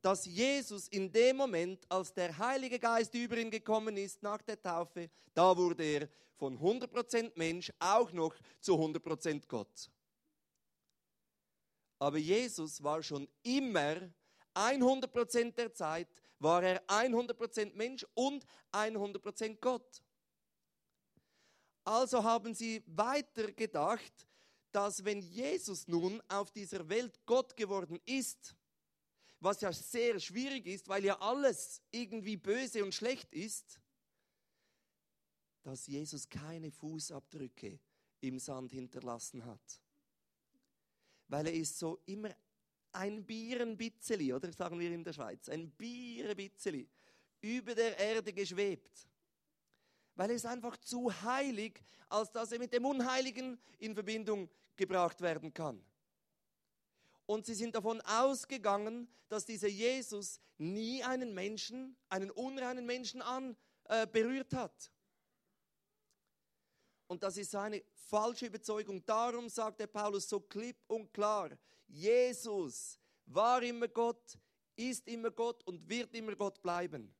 dass 0.00 0.24
Jesus 0.24 0.88
in 0.88 1.12
dem 1.12 1.36
Moment, 1.36 1.84
als 1.90 2.12
der 2.14 2.36
Heilige 2.38 2.78
Geist 2.78 3.14
über 3.14 3.36
ihn 3.36 3.50
gekommen 3.50 3.96
ist 3.96 4.22
nach 4.22 4.40
der 4.40 4.60
Taufe, 4.60 5.10
da 5.34 5.56
wurde 5.56 5.84
er 5.84 6.08
von 6.36 6.58
100% 6.58 7.32
Mensch 7.34 7.70
auch 7.78 8.10
noch 8.12 8.34
zu 8.60 8.74
100% 8.74 9.46
Gott. 9.46 9.90
Aber 11.98 12.16
Jesus 12.16 12.82
war 12.82 13.02
schon 13.02 13.28
immer 13.42 13.96
100% 14.54 15.52
der 15.52 15.72
Zeit 15.74 16.08
war 16.38 16.62
er 16.62 16.82
100% 16.86 17.74
Mensch 17.74 18.06
und 18.14 18.46
100% 18.72 19.58
Gott. 19.60 20.02
Also 21.84 22.24
haben 22.24 22.54
sie 22.54 22.82
weiter 22.86 23.52
gedacht, 23.52 24.26
dass 24.72 25.04
wenn 25.04 25.20
Jesus 25.20 25.88
nun 25.88 26.22
auf 26.28 26.50
dieser 26.50 26.88
Welt 26.88 27.20
Gott 27.26 27.56
geworden 27.56 27.98
ist, 28.04 28.54
was 29.40 29.60
ja 29.60 29.72
sehr 29.72 30.20
schwierig 30.20 30.66
ist, 30.66 30.88
weil 30.88 31.04
ja 31.04 31.18
alles 31.20 31.80
irgendwie 31.90 32.36
böse 32.36 32.84
und 32.84 32.94
schlecht 32.94 33.32
ist, 33.32 33.80
dass 35.62 35.86
Jesus 35.86 36.28
keine 36.28 36.70
Fußabdrücke 36.70 37.78
im 38.20 38.38
Sand 38.38 38.72
hinterlassen 38.72 39.44
hat. 39.44 39.80
Weil 41.28 41.46
er 41.46 41.54
ist 41.54 41.78
so 41.78 42.00
immer 42.06 42.34
ein 42.92 43.24
Bierenbitzeli, 43.24 44.32
oder 44.32 44.52
sagen 44.52 44.78
wir 44.78 44.90
in 44.90 45.04
der 45.04 45.12
Schweiz, 45.12 45.48
ein 45.48 45.70
Bierenbitzeli 45.70 46.88
über 47.40 47.74
der 47.74 47.96
Erde 47.98 48.32
geschwebt. 48.32 49.08
Weil 50.20 50.32
ist 50.32 50.44
einfach 50.44 50.76
zu 50.76 51.10
heilig, 51.22 51.82
als 52.10 52.30
dass 52.30 52.52
er 52.52 52.58
mit 52.58 52.74
dem 52.74 52.84
Unheiligen 52.84 53.58
in 53.78 53.94
Verbindung 53.94 54.50
gebracht 54.76 55.22
werden 55.22 55.54
kann. 55.54 55.82
Und 57.24 57.46
sie 57.46 57.54
sind 57.54 57.74
davon 57.74 58.02
ausgegangen, 58.02 59.08
dass 59.30 59.46
dieser 59.46 59.68
Jesus 59.68 60.38
nie 60.58 61.02
einen 61.02 61.32
Menschen, 61.32 61.96
einen 62.10 62.30
unreinen 62.30 62.84
Menschen 62.84 63.22
an, 63.22 63.56
äh, 63.84 64.06
berührt 64.06 64.52
hat. 64.52 64.92
Und 67.06 67.22
das 67.22 67.38
ist 67.38 67.54
eine 67.54 67.82
falsche 67.94 68.44
Überzeugung. 68.44 69.02
Darum 69.06 69.48
sagt 69.48 69.80
der 69.80 69.86
Paulus 69.86 70.28
so 70.28 70.38
klipp 70.38 70.76
und 70.86 71.14
klar, 71.14 71.48
Jesus 71.86 73.00
war 73.24 73.62
immer 73.62 73.88
Gott, 73.88 74.36
ist 74.76 75.08
immer 75.08 75.30
Gott 75.30 75.64
und 75.64 75.88
wird 75.88 76.14
immer 76.14 76.36
Gott 76.36 76.60
bleiben. 76.60 77.10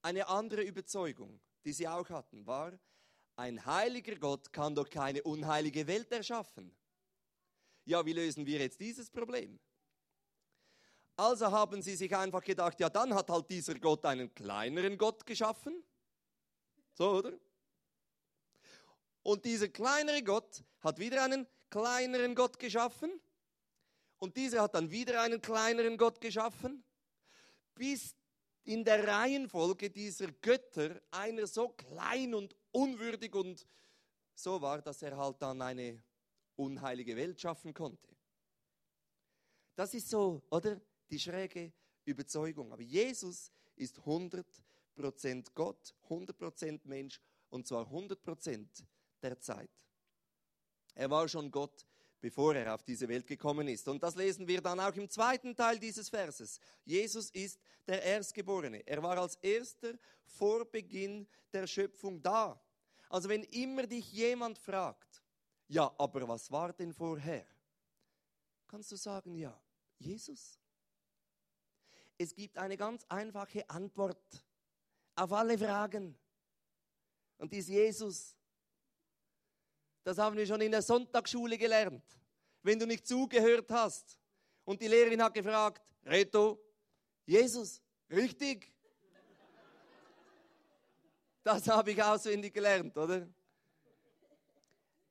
Eine 0.00 0.28
andere 0.28 0.62
Überzeugung, 0.62 1.40
die 1.66 1.72
sie 1.72 1.88
auch 1.88 2.08
hatten, 2.08 2.46
war, 2.46 2.72
ein 3.34 3.66
heiliger 3.66 4.14
Gott 4.16 4.52
kann 4.52 4.74
doch 4.74 4.88
keine 4.88 5.22
unheilige 5.24 5.86
Welt 5.86 6.10
erschaffen. 6.12 6.74
Ja, 7.84 8.06
wie 8.06 8.12
lösen 8.12 8.46
wir 8.46 8.60
jetzt 8.60 8.80
dieses 8.80 9.10
Problem? 9.10 9.58
Also 11.16 11.50
haben 11.50 11.82
sie 11.82 11.96
sich 11.96 12.14
einfach 12.16 12.42
gedacht, 12.42 12.78
ja, 12.78 12.88
dann 12.88 13.12
hat 13.14 13.28
halt 13.30 13.50
dieser 13.50 13.74
Gott 13.78 14.04
einen 14.04 14.32
kleineren 14.34 14.96
Gott 14.96 15.26
geschaffen. 15.26 15.82
So, 16.94 17.10
oder? 17.16 17.32
Und 19.22 19.44
dieser 19.44 19.68
kleinere 19.68 20.22
Gott 20.22 20.62
hat 20.80 20.98
wieder 20.98 21.24
einen 21.24 21.46
kleineren 21.68 22.34
Gott 22.34 22.58
geschaffen. 22.58 23.20
Und 24.18 24.36
dieser 24.36 24.62
hat 24.62 24.74
dann 24.74 24.90
wieder 24.90 25.20
einen 25.20 25.42
kleineren 25.42 25.98
Gott 25.98 26.20
geschaffen, 26.20 26.84
bis 27.74 28.14
in 28.66 28.84
der 28.84 29.06
Reihenfolge 29.06 29.90
dieser 29.90 30.30
Götter 30.32 31.00
einer 31.10 31.46
so 31.46 31.68
klein 31.68 32.34
und 32.34 32.54
unwürdig 32.72 33.34
und 33.34 33.66
so 34.34 34.60
war, 34.60 34.82
dass 34.82 35.02
er 35.02 35.16
halt 35.16 35.40
dann 35.40 35.62
eine 35.62 36.02
unheilige 36.56 37.16
Welt 37.16 37.40
schaffen 37.40 37.72
konnte. 37.72 38.08
Das 39.76 39.94
ist 39.94 40.10
so, 40.10 40.42
oder? 40.50 40.80
Die 41.10 41.18
schräge 41.18 41.72
Überzeugung. 42.04 42.72
Aber 42.72 42.82
Jesus 42.82 43.52
ist 43.76 43.98
100% 44.00 44.44
Gott, 45.54 45.94
100% 46.08 46.80
Mensch 46.84 47.20
und 47.50 47.66
zwar 47.66 47.86
100% 47.86 48.84
der 49.22 49.38
Zeit. 49.38 49.70
Er 50.94 51.10
war 51.10 51.28
schon 51.28 51.50
Gott, 51.50 51.86
bevor 52.20 52.54
er 52.54 52.74
auf 52.74 52.82
diese 52.82 53.08
Welt 53.08 53.26
gekommen 53.26 53.68
ist. 53.68 53.86
Und 53.88 54.02
das 54.02 54.14
lesen 54.14 54.46
wir 54.48 54.60
dann 54.60 54.80
auch 54.80 54.94
im 54.94 55.08
zweiten 55.08 55.54
Teil 55.54 55.78
dieses 55.78 56.08
Verses. 56.08 56.58
Jesus 56.84 57.30
ist 57.30 57.60
der 57.86 58.02
Erstgeborene. 58.02 58.86
Er 58.86 59.02
war 59.02 59.18
als 59.18 59.36
erster 59.36 59.94
vor 60.24 60.64
Beginn 60.64 61.26
der 61.52 61.66
Schöpfung 61.66 62.22
da. 62.22 62.60
Also 63.08 63.28
wenn 63.28 63.42
immer 63.44 63.86
dich 63.86 64.12
jemand 64.12 64.58
fragt, 64.58 65.22
ja, 65.68 65.92
aber 65.98 66.26
was 66.28 66.50
war 66.50 66.72
denn 66.72 66.92
vorher? 66.92 67.46
Kannst 68.68 68.90
du 68.92 68.96
sagen, 68.96 69.34
ja, 69.34 69.58
Jesus. 69.98 70.58
Es 72.18 72.34
gibt 72.34 72.56
eine 72.56 72.76
ganz 72.76 73.04
einfache 73.08 73.68
Antwort 73.68 74.44
auf 75.14 75.32
alle 75.32 75.58
Fragen. 75.58 76.16
Und 77.38 77.52
die 77.52 77.58
ist 77.58 77.68
Jesus. 77.68 78.35
Das 80.06 80.18
haben 80.18 80.36
wir 80.36 80.46
schon 80.46 80.60
in 80.60 80.70
der 80.70 80.82
Sonntagsschule 80.82 81.58
gelernt. 81.58 82.04
Wenn 82.62 82.78
du 82.78 82.86
nicht 82.86 83.08
zugehört 83.08 83.68
hast 83.72 84.20
und 84.64 84.80
die 84.80 84.86
Lehrerin 84.86 85.20
hat 85.20 85.34
gefragt, 85.34 85.82
Reto, 86.04 86.62
Jesus, 87.24 87.82
richtig? 88.08 88.72
Das 91.42 91.66
habe 91.66 91.90
ich 91.90 92.00
auswendig 92.00 92.54
gelernt, 92.54 92.96
oder? 92.96 93.26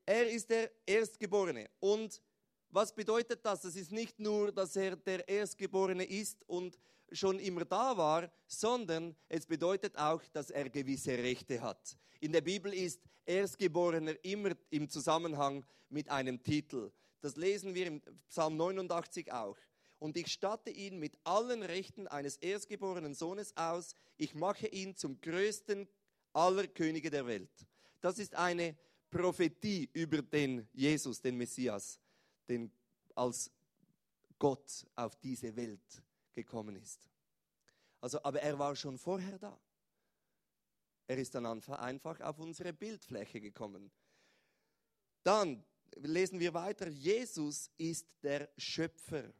Er 0.05 0.29
ist 0.29 0.49
der 0.49 0.71
Erstgeborene. 0.85 1.69
Und 1.81 2.21
was 2.69 2.95
bedeutet 2.95 3.45
das? 3.45 3.63
Das 3.63 3.75
ist 3.75 3.91
nicht 3.91 4.17
nur, 4.17 4.49
dass 4.53 4.77
er 4.77 4.95
der 4.95 5.27
Erstgeborene 5.27 6.05
ist 6.05 6.41
und 6.47 6.79
schon 7.11 7.39
immer 7.39 7.65
da 7.65 7.97
war, 7.97 8.31
sondern 8.47 9.15
es 9.27 9.45
bedeutet 9.45 9.97
auch, 9.97 10.21
dass 10.33 10.49
er 10.49 10.69
gewisse 10.69 11.17
Rechte 11.17 11.61
hat. 11.61 11.97
In 12.19 12.31
der 12.31 12.41
Bibel 12.41 12.73
ist 12.73 13.01
Erstgeborener 13.25 14.13
immer 14.23 14.51
im 14.69 14.89
Zusammenhang 14.89 15.65
mit 15.89 16.09
einem 16.09 16.41
Titel. 16.41 16.91
Das 17.21 17.35
lesen 17.35 17.73
wir 17.73 17.87
im 17.87 18.01
Psalm 18.29 18.57
89 18.57 19.31
auch. 19.31 19.57
Und 19.99 20.17
ich 20.17 20.31
statte 20.31 20.69
ihn 20.69 20.99
mit 20.99 21.17
allen 21.23 21.63
Rechten 21.63 22.07
eines 22.07 22.37
erstgeborenen 22.37 23.13
Sohnes 23.13 23.55
aus. 23.57 23.95
Ich 24.17 24.35
mache 24.35 24.67
ihn 24.67 24.95
zum 24.95 25.19
größten 25.21 25.87
aller 26.33 26.67
Könige 26.67 27.09
der 27.09 27.25
Welt. 27.25 27.49
Das 28.01 28.19
ist 28.19 28.35
eine 28.35 28.75
Prophetie 29.09 29.89
über 29.93 30.21
den 30.21 30.67
Jesus, 30.73 31.21
den 31.21 31.37
Messias, 31.37 31.99
den 32.47 32.71
als 33.15 33.49
Gott 34.37 34.85
auf 34.95 35.15
diese 35.15 35.55
Welt 35.55 36.03
gekommen 36.35 36.75
ist. 36.75 37.09
Also, 38.01 38.21
aber 38.23 38.41
er 38.41 38.59
war 38.59 38.75
schon 38.75 38.97
vorher 38.97 39.39
da. 39.39 39.59
Er 41.07 41.17
ist 41.17 41.33
dann 41.33 41.45
einfach 41.45 42.21
auf 42.21 42.39
unsere 42.39 42.73
Bildfläche 42.73 43.39
gekommen. 43.39 43.91
Dann 45.23 45.63
lesen 45.95 46.39
wir 46.39 46.53
weiter, 46.53 46.87
Jesus 46.87 47.71
ist 47.77 48.07
der 48.21 48.49
Schöpfer. 48.57 49.33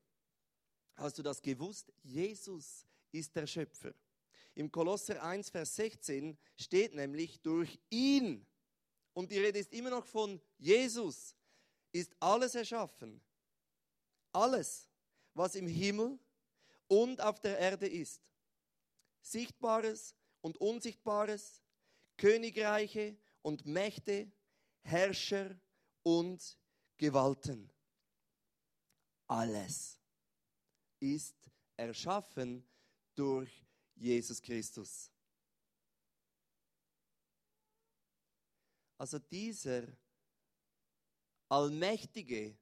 Hast 0.96 1.18
du 1.18 1.24
das 1.24 1.42
gewusst? 1.42 1.92
Jesus 2.02 2.86
ist 3.12 3.36
der 3.36 3.46
Schöpfer. 3.46 3.94
Im 4.54 4.72
Kolosser 4.72 5.22
1, 5.22 5.50
Vers 5.50 5.76
16 5.76 6.38
steht 6.56 6.96
nämlich, 6.96 7.42
durch 7.42 7.80
ihn, 7.90 8.46
und 9.14 9.32
die 9.32 9.40
Rede 9.40 9.60
ist 9.60 9.74
immer 9.74 9.90
noch 9.90 10.06
von 10.06 10.42
Jesus, 10.58 11.36
ist 11.92 12.16
alles 12.20 12.56
erschaffen. 12.56 13.22
Alles, 14.32 14.90
was 15.34 15.56
im 15.56 15.68
Himmel 15.68 16.20
und 16.88 17.22
auf 17.22 17.40
der 17.40 17.58
Erde 17.58 17.88
ist. 17.88 18.22
Sichtbares 19.22 20.16
und 20.42 20.58
Unsichtbares, 20.58 21.64
Königreiche 22.18 23.18
und 23.42 23.66
Mächte, 23.66 24.32
Herrscher 24.82 25.60
und 26.04 26.58
Gewalten. 26.98 27.72
Alles 29.28 30.00
ist 31.00 31.36
erschaffen 31.76 32.68
durch 33.16 33.66
Jesus 33.96 34.42
Christus. 34.42 35.10
Also 38.98 39.20
dieser 39.20 39.84
allmächtige 41.50 42.58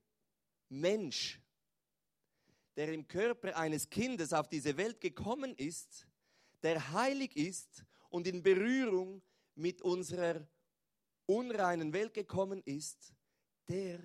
Mensch, 0.70 1.40
der 2.76 2.92
im 2.92 3.08
Körper 3.08 3.56
eines 3.58 3.90
Kindes 3.90 4.34
auf 4.34 4.48
diese 4.48 4.76
Welt 4.78 5.00
gekommen 5.00 5.56
ist, 5.56 6.08
der 6.62 6.92
heilig 6.92 7.36
ist 7.36 7.86
und 8.10 8.28
in 8.28 8.42
Berührung 8.42 9.22
mit 9.56 9.82
unserer 9.82 10.48
unreinen 11.26 11.94
Welt 11.94 12.14
gekommen 12.14 12.62
ist, 12.66 13.14
der 13.68 14.00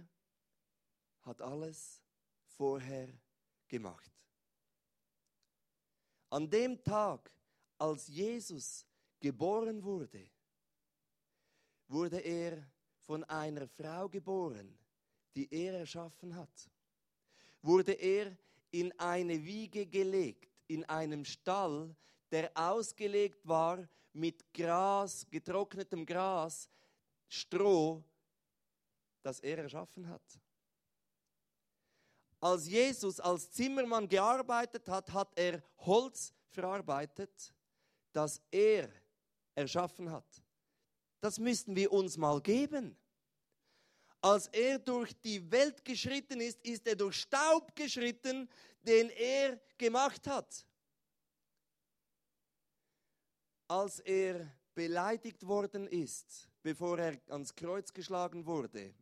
hat 1.22 1.40
alles 1.40 2.02
vorher 2.56 3.08
gemacht. 3.66 4.10
An 6.30 6.48
dem 6.50 6.82
Tag, 6.82 7.32
als 7.78 8.08
Jesus 8.08 8.86
geboren 9.20 9.82
wurde, 9.82 10.30
wurde 11.86 12.18
er 12.18 12.62
von 12.98 13.24
einer 13.24 13.66
Frau 13.66 14.08
geboren, 14.08 14.78
die 15.34 15.48
er 15.50 15.80
erschaffen 15.80 16.34
hat. 16.34 16.70
Wurde 17.62 17.92
er 17.92 18.36
in 18.70 18.98
eine 18.98 19.44
Wiege 19.44 19.86
gelegt, 19.86 20.52
in 20.66 20.84
einem 20.84 21.24
Stall, 21.24 21.94
der 22.30 22.50
ausgelegt 22.54 23.46
war 23.46 23.88
mit 24.12 24.52
Gras, 24.52 25.26
getrocknetem 25.30 26.04
Gras, 26.04 26.68
Stroh, 27.28 28.02
das 29.22 29.40
er 29.40 29.58
erschaffen 29.58 30.08
hat. 30.08 30.22
Als 32.40 32.68
Jesus 32.68 33.18
als 33.18 33.50
Zimmermann 33.52 34.08
gearbeitet 34.08 34.88
hat, 34.88 35.12
hat 35.12 35.36
er 35.36 35.62
Holz 35.78 36.32
verarbeitet, 36.50 37.52
das 38.12 38.40
er 38.50 38.90
erschaffen 39.54 40.10
hat. 40.10 40.42
Das 41.20 41.38
müssten 41.38 41.74
wir 41.74 41.92
uns 41.92 42.16
mal 42.16 42.40
geben. 42.40 42.96
Als 44.20 44.48
er 44.48 44.78
durch 44.78 45.12
die 45.20 45.48
Welt 45.50 45.84
geschritten 45.84 46.40
ist, 46.40 46.60
ist 46.64 46.86
er 46.86 46.96
durch 46.96 47.16
Staub 47.20 47.74
geschritten, 47.74 48.48
den 48.82 49.10
er 49.10 49.60
gemacht 49.76 50.26
hat. 50.26 50.66
Als 53.68 54.00
er 54.00 54.50
beleidigt 54.74 55.46
worden 55.46 55.86
ist, 55.86 56.48
bevor 56.62 56.98
er 56.98 57.20
ans 57.28 57.54
Kreuz 57.54 57.92
geschlagen 57.92 58.44
wurde, 58.44 58.94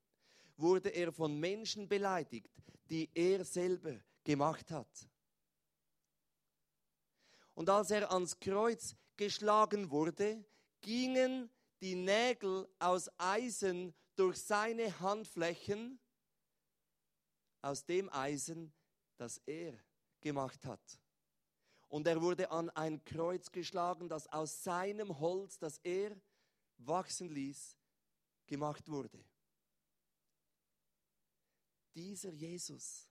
wurde 0.56 0.90
er 0.90 1.12
von 1.12 1.38
Menschen 1.38 1.88
beleidigt, 1.88 2.50
die 2.90 3.08
er 3.14 3.44
selber 3.44 3.96
gemacht 4.24 4.70
hat. 4.70 5.08
Und 7.54 7.70
als 7.70 7.90
er 7.90 8.10
ans 8.12 8.38
Kreuz 8.38 8.94
geschlagen 9.16 9.90
wurde, 9.90 10.44
gingen 10.80 11.50
die 11.80 11.94
Nägel 11.94 12.68
aus 12.78 13.08
Eisen 13.18 13.94
durch 14.16 14.38
seine 14.38 14.98
Handflächen, 15.00 15.98
aus 17.62 17.84
dem 17.84 18.08
Eisen, 18.12 18.72
das 19.16 19.38
er 19.46 19.74
gemacht 20.20 20.64
hat. 20.64 21.00
Und 21.88 22.06
er 22.06 22.20
wurde 22.20 22.50
an 22.50 22.70
ein 22.70 23.04
Kreuz 23.04 23.50
geschlagen, 23.50 24.08
das 24.08 24.26
aus 24.28 24.62
seinem 24.62 25.18
Holz, 25.18 25.58
das 25.58 25.78
er 25.78 26.16
wachsen 26.78 27.28
ließ, 27.28 27.76
gemacht 28.46 28.88
wurde 28.88 29.24
dieser 31.96 32.30
Jesus, 32.30 33.08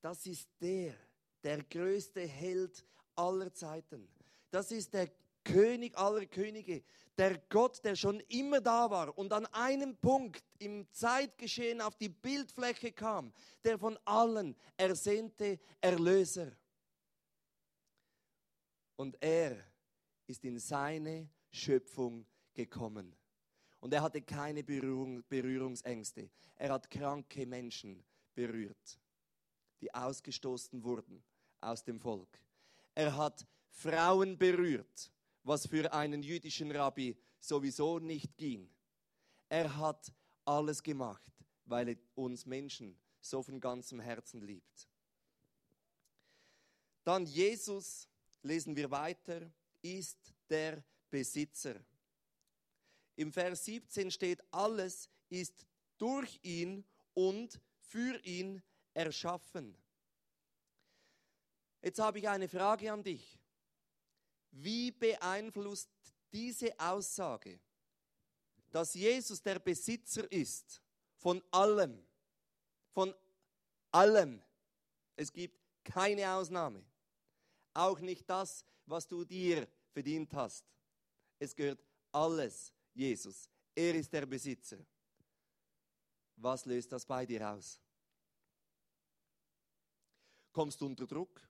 das 0.00 0.26
ist 0.26 0.48
der, 0.60 0.94
der 1.42 1.62
größte 1.62 2.26
Held 2.26 2.84
aller 3.14 3.52
Zeiten. 3.52 4.08
Das 4.50 4.70
ist 4.72 4.92
der 4.94 5.10
König 5.46 5.96
aller 5.96 6.26
Könige, 6.26 6.82
der 7.16 7.38
Gott, 7.48 7.82
der 7.84 7.94
schon 7.94 8.20
immer 8.28 8.60
da 8.60 8.90
war 8.90 9.16
und 9.16 9.32
an 9.32 9.46
einem 9.46 9.96
Punkt 9.96 10.44
im 10.58 10.86
Zeitgeschehen 10.92 11.80
auf 11.80 11.96
die 11.96 12.08
Bildfläche 12.08 12.92
kam, 12.92 13.32
der 13.64 13.78
von 13.78 13.96
allen 14.04 14.56
ersehnte 14.76 15.58
Erlöser. 15.80 16.52
Und 18.96 19.16
er 19.22 19.56
ist 20.26 20.44
in 20.44 20.58
seine 20.58 21.28
Schöpfung 21.50 22.26
gekommen. 22.52 23.14
Und 23.80 23.92
er 23.92 24.02
hatte 24.02 24.22
keine 24.22 24.64
Berührung, 24.64 25.22
Berührungsängste. 25.28 26.28
Er 26.56 26.72
hat 26.72 26.90
kranke 26.90 27.46
Menschen 27.46 28.04
berührt, 28.34 28.98
die 29.80 29.94
ausgestoßen 29.94 30.82
wurden 30.82 31.22
aus 31.60 31.84
dem 31.84 32.00
Volk. 32.00 32.40
Er 32.94 33.16
hat 33.16 33.46
Frauen 33.70 34.36
berührt, 34.36 35.12
was 35.46 35.66
für 35.68 35.92
einen 35.92 36.24
jüdischen 36.24 36.72
Rabbi 36.72 37.16
sowieso 37.38 38.00
nicht 38.00 38.36
ging. 38.36 38.68
Er 39.48 39.76
hat 39.76 40.12
alles 40.44 40.82
gemacht, 40.82 41.32
weil 41.64 41.90
er 41.90 41.96
uns 42.16 42.46
Menschen 42.46 42.98
so 43.20 43.42
von 43.42 43.60
ganzem 43.60 44.00
Herzen 44.00 44.40
liebt. 44.40 44.88
Dann 47.04 47.26
Jesus, 47.26 48.08
lesen 48.42 48.74
wir 48.74 48.90
weiter, 48.90 49.48
ist 49.82 50.34
der 50.50 50.82
Besitzer. 51.10 51.76
Im 53.14 53.32
Vers 53.32 53.64
17 53.66 54.10
steht, 54.10 54.42
alles 54.52 55.08
ist 55.28 55.64
durch 55.96 56.40
ihn 56.42 56.84
und 57.14 57.60
für 57.78 58.18
ihn 58.24 58.60
erschaffen. 58.94 59.78
Jetzt 61.82 62.00
habe 62.00 62.18
ich 62.18 62.28
eine 62.28 62.48
Frage 62.48 62.92
an 62.92 63.04
dich. 63.04 63.38
Wie 64.58 64.90
beeinflusst 64.90 65.90
diese 66.32 66.78
Aussage, 66.80 67.60
dass 68.70 68.94
Jesus 68.94 69.42
der 69.42 69.58
Besitzer 69.58 70.30
ist 70.32 70.80
von 71.16 71.42
allem, 71.50 72.02
von 72.92 73.14
allem, 73.90 74.42
es 75.14 75.30
gibt 75.30 75.58
keine 75.84 76.30
Ausnahme, 76.30 76.82
auch 77.74 78.00
nicht 78.00 78.28
das, 78.28 78.64
was 78.86 79.06
du 79.06 79.24
dir 79.24 79.68
verdient 79.92 80.32
hast. 80.32 80.64
Es 81.38 81.54
gehört 81.54 81.84
alles 82.12 82.72
Jesus. 82.94 83.50
Er 83.74 83.94
ist 83.94 84.10
der 84.10 84.24
Besitzer. 84.24 84.78
Was 86.36 86.64
löst 86.64 86.90
das 86.92 87.04
bei 87.04 87.26
dir 87.26 87.50
aus? 87.50 87.78
Kommst 90.50 90.80
du 90.80 90.86
unter 90.86 91.06
Druck? 91.06 91.46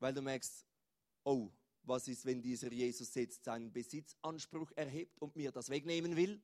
Weil 0.00 0.14
du 0.14 0.22
merkst, 0.22 0.66
oh, 1.24 1.50
was 1.82 2.08
ist, 2.08 2.24
wenn 2.24 2.42
dieser 2.42 2.72
Jesus 2.72 3.14
jetzt 3.14 3.44
seinen 3.44 3.72
Besitzanspruch 3.72 4.72
erhebt 4.74 5.20
und 5.20 5.36
mir 5.36 5.52
das 5.52 5.68
wegnehmen 5.68 6.16
will? 6.16 6.42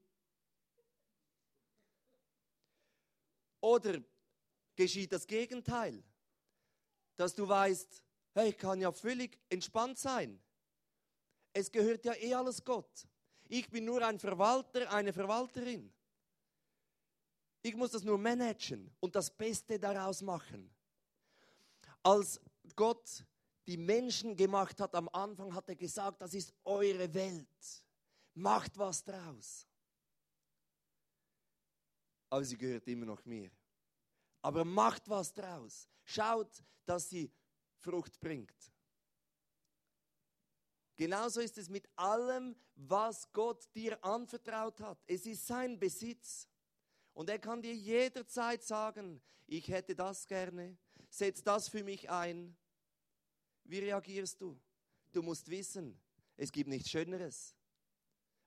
Oder 3.61 4.03
geschieht 4.77 5.13
das 5.13 5.27
Gegenteil, 5.27 6.03
dass 7.17 7.35
du 7.35 7.49
weißt, 7.49 8.03
hey, 8.35 8.51
ich 8.51 8.59
kann 8.59 8.81
ja 8.81 8.93
völlig 8.93 9.39
entspannt 9.49 9.99
sein. 9.99 10.41
Es 11.53 11.73
gehört 11.73 12.05
ja 12.05 12.15
eh 12.15 12.35
alles 12.35 12.63
Gott. 12.63 13.09
Ich 13.49 13.71
bin 13.71 13.85
nur 13.85 14.07
ein 14.07 14.19
Verwalter, 14.19 14.91
eine 14.93 15.13
Verwalterin. 15.13 15.93
Ich 17.63 17.75
muss 17.75 17.93
das 17.93 18.05
nur 18.05 18.19
managen 18.19 18.95
und 19.01 19.17
das 19.17 19.31
Beste 19.31 19.79
daraus 19.79 20.21
machen. 20.21 20.71
Als 22.03 22.41
Gott 22.77 23.25
die 23.67 23.77
Menschen 23.77 24.37
gemacht 24.37 24.81
hat 24.81 24.95
am 24.95 25.09
Anfang, 25.09 25.55
hat 25.55 25.69
er 25.69 25.77
gesagt, 25.77 26.23
das 26.23 26.35
ist 26.35 26.55
eure 26.65 27.13
Welt. 27.13 27.85
Macht 28.35 28.77
was 28.79 29.03
draus. 29.03 29.67
Aber 32.31 32.45
sie 32.45 32.57
gehört 32.57 32.87
immer 32.87 33.07
noch 33.07 33.25
mir. 33.25 33.51
Aber 34.43 34.65
macht 34.65 35.09
was 35.09 35.33
draus. 35.33 35.89
Schaut, 36.05 36.63
dass 36.85 37.09
sie 37.09 37.33
Frucht 37.79 38.21
bringt. 38.21 38.55
Genauso 40.97 41.41
ist 41.41 41.59
es 41.59 41.69
mit 41.69 41.89
allem, 41.97 42.57
was 42.75 43.31
Gott 43.33 43.69
dir 43.75 44.03
anvertraut 44.03 44.81
hat. 44.81 44.99
Es 45.07 45.27
ist 45.27 45.47
sein 45.47 45.79
Besitz. 45.79 46.49
Und 47.13 47.29
er 47.29 47.39
kann 47.39 47.63
dir 47.63 47.75
jederzeit 47.75 48.63
sagen, 48.63 49.23
ich 49.47 49.69
hätte 49.69 49.95
das 49.95 50.27
gerne, 50.27 50.77
setz 51.09 51.43
das 51.43 51.69
für 51.69 51.85
mich 51.85 52.11
ein. 52.11 52.57
Wie 53.69 53.79
reagierst 53.79 54.41
du? 54.41 54.59
Du 55.13 55.23
musst 55.23 55.49
wissen, 55.49 55.99
es 56.37 56.53
gibt 56.53 56.69
nichts 56.69 56.91
Schöneres, 56.91 57.55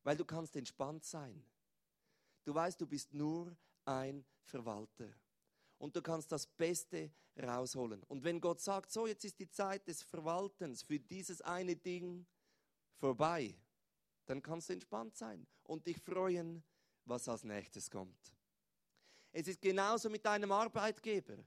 weil 0.04 0.16
du 0.16 0.26
kannst 0.26 0.56
entspannt 0.56 1.04
sein. 1.04 1.44
Du 2.46 2.54
weißt, 2.54 2.80
du 2.80 2.88
bist 2.88 3.14
nur 3.14 3.56
ein 3.86 4.26
Verwalter 4.44 5.10
und 5.78 5.96
du 5.96 6.02
kannst 6.02 6.32
das 6.32 6.46
Beste 6.46 7.12
rausholen. 7.38 8.04
Und 8.04 8.24
wenn 8.24 8.40
Gott 8.40 8.62
sagt, 8.62 8.92
so 8.92 9.08
jetzt 9.08 9.26
ist 9.26 9.40
die 9.40 9.50
Zeit 9.50 9.88
des 9.88 10.04
Verwaltens 10.04 10.84
für 10.84 11.00
dieses 11.00 11.42
eine 11.42 11.76
Ding 11.76 12.26
vorbei, 12.98 13.56
dann 14.26 14.42
kannst 14.42 14.70
du 14.70 14.74
entspannt 14.74 15.16
sein 15.16 15.48
und 15.64 15.88
dich 15.88 15.98
freuen, 16.00 16.64
was 17.06 17.28
als 17.28 17.44
nächstes 17.44 17.90
kommt. 17.90 18.36
Es 19.32 19.48
ist 19.48 19.62
genauso 19.62 20.10
mit 20.10 20.26
deinem 20.26 20.52
Arbeitgeber. 20.52 21.38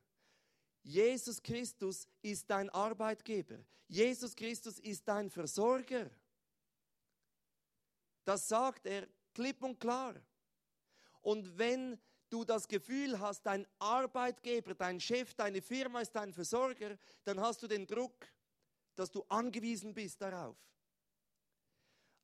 Jesus 0.83 1.43
Christus 1.43 2.09
ist 2.23 2.51
dein 2.51 2.69
Arbeitgeber. 2.71 3.59
Jesus 3.87 4.35
Christus 4.35 4.79
ist 4.81 5.07
dein 5.07 5.31
Versorger. 5.31 6.11
Das 8.25 8.49
sagt 8.49 8.87
er 8.87 9.07
klipp 9.35 9.63
und 9.63 9.79
klar. 9.79 10.15
Und 11.21 11.57
wenn 11.57 11.99
du 12.29 12.45
das 12.45 12.67
Gefühl 12.67 13.19
hast, 13.21 13.43
dein 13.43 13.67
Arbeitgeber, 13.79 14.75
dein 14.75 14.99
Chef, 14.99 15.35
deine 15.35 15.61
Firma 15.61 16.01
ist 16.01 16.13
dein 16.13 16.33
Versorger, 16.33 16.99
dann 17.25 17.41
hast 17.41 17.63
du 17.63 17.69
den 17.69 17.87
Druck, 17.87 18.27
dass 18.95 19.11
du 19.11 19.23
angewiesen 19.29 19.95
bist 19.95 20.21
darauf. 20.21 20.57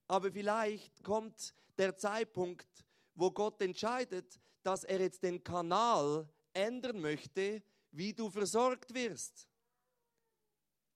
Aber 0.07 0.33
vielleicht 0.33 1.05
kommt 1.05 1.55
der 1.77 1.97
Zeitpunkt, 1.97 2.85
wo 3.15 3.31
Gott 3.31 3.61
entscheidet, 3.61 4.41
dass 4.63 4.85
er 4.85 5.01
jetzt 5.01 5.23
den 5.23 5.43
Kanal 5.45 6.29
ändern 6.55 7.01
möchte, 7.01 7.63
wie 7.99 8.15
du 8.15 8.31
versorgt 8.31 8.95
wirst. 8.95 9.47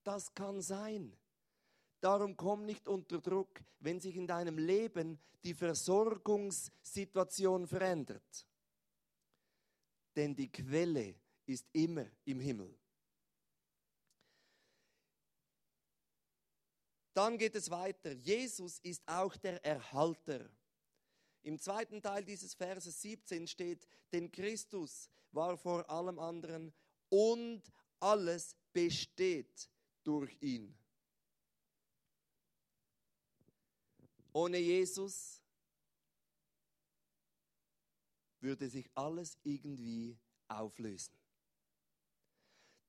Das 0.05 0.33
kann 0.33 0.62
sein. 0.62 1.19
Darum 2.01 2.37
komm 2.37 2.65
nicht 2.65 2.87
unter 2.87 3.21
Druck, 3.21 3.61
wenn 3.81 3.99
sich 3.99 4.15
in 4.15 4.29
deinem 4.29 4.57
Leben 4.57 5.19
die 5.43 5.55
Versorgungssituation 5.55 7.67
verändert. 7.67 8.47
Denn 10.15 10.37
die 10.37 10.53
Quelle 10.53 11.17
ist 11.45 11.67
immer 11.73 12.07
im 12.25 12.38
Himmel. 12.38 12.79
Dann 17.15 17.37
geht 17.37 17.57
es 17.57 17.69
weiter. 17.69 18.12
Jesus 18.12 18.79
ist 18.79 19.03
auch 19.07 19.37
der 19.37 19.65
Erhalter. 19.65 20.49
Im 21.43 21.59
zweiten 21.59 22.01
Teil 22.01 22.25
dieses 22.25 22.55
Verses 22.55 23.03
17 23.03 23.49
steht, 23.49 23.88
denn 24.12 24.31
Christus 24.31 25.11
war 25.33 25.57
vor 25.57 25.91
allem 25.91 26.21
anderen 26.21 26.73
und 27.12 27.62
alles 28.01 28.57
besteht 28.72 29.68
durch 30.03 30.35
ihn. 30.40 30.75
Ohne 34.33 34.57
Jesus 34.57 35.42
würde 38.40 38.66
sich 38.70 38.90
alles 38.94 39.37
irgendwie 39.42 40.18
auflösen. 40.48 41.14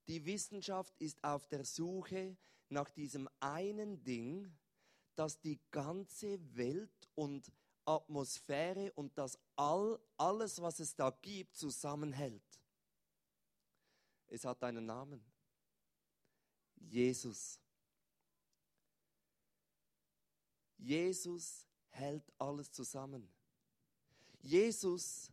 Die 0.07 0.25
Wissenschaft 0.25 0.93
ist 0.99 1.21
auf 1.21 1.45
der 1.47 1.65
Suche 1.65 2.37
nach 2.69 2.89
diesem 2.91 3.27
einen 3.41 4.03
Ding, 4.05 4.57
das 5.15 5.41
die 5.41 5.59
ganze 5.69 6.39
Welt 6.55 7.09
und 7.15 7.51
Atmosphäre 7.83 8.93
und 8.93 9.17
das 9.17 9.37
all, 9.57 9.99
alles, 10.15 10.61
was 10.61 10.79
es 10.79 10.95
da 10.95 11.09
gibt, 11.21 11.57
zusammenhält. 11.57 12.62
Es 14.27 14.45
hat 14.45 14.63
einen 14.63 14.85
Namen. 14.85 15.23
Jesus. 16.75 17.59
Jesus 20.77 21.67
hält 21.89 22.31
alles 22.37 22.71
zusammen. 22.71 23.29
Jesus 24.41 25.31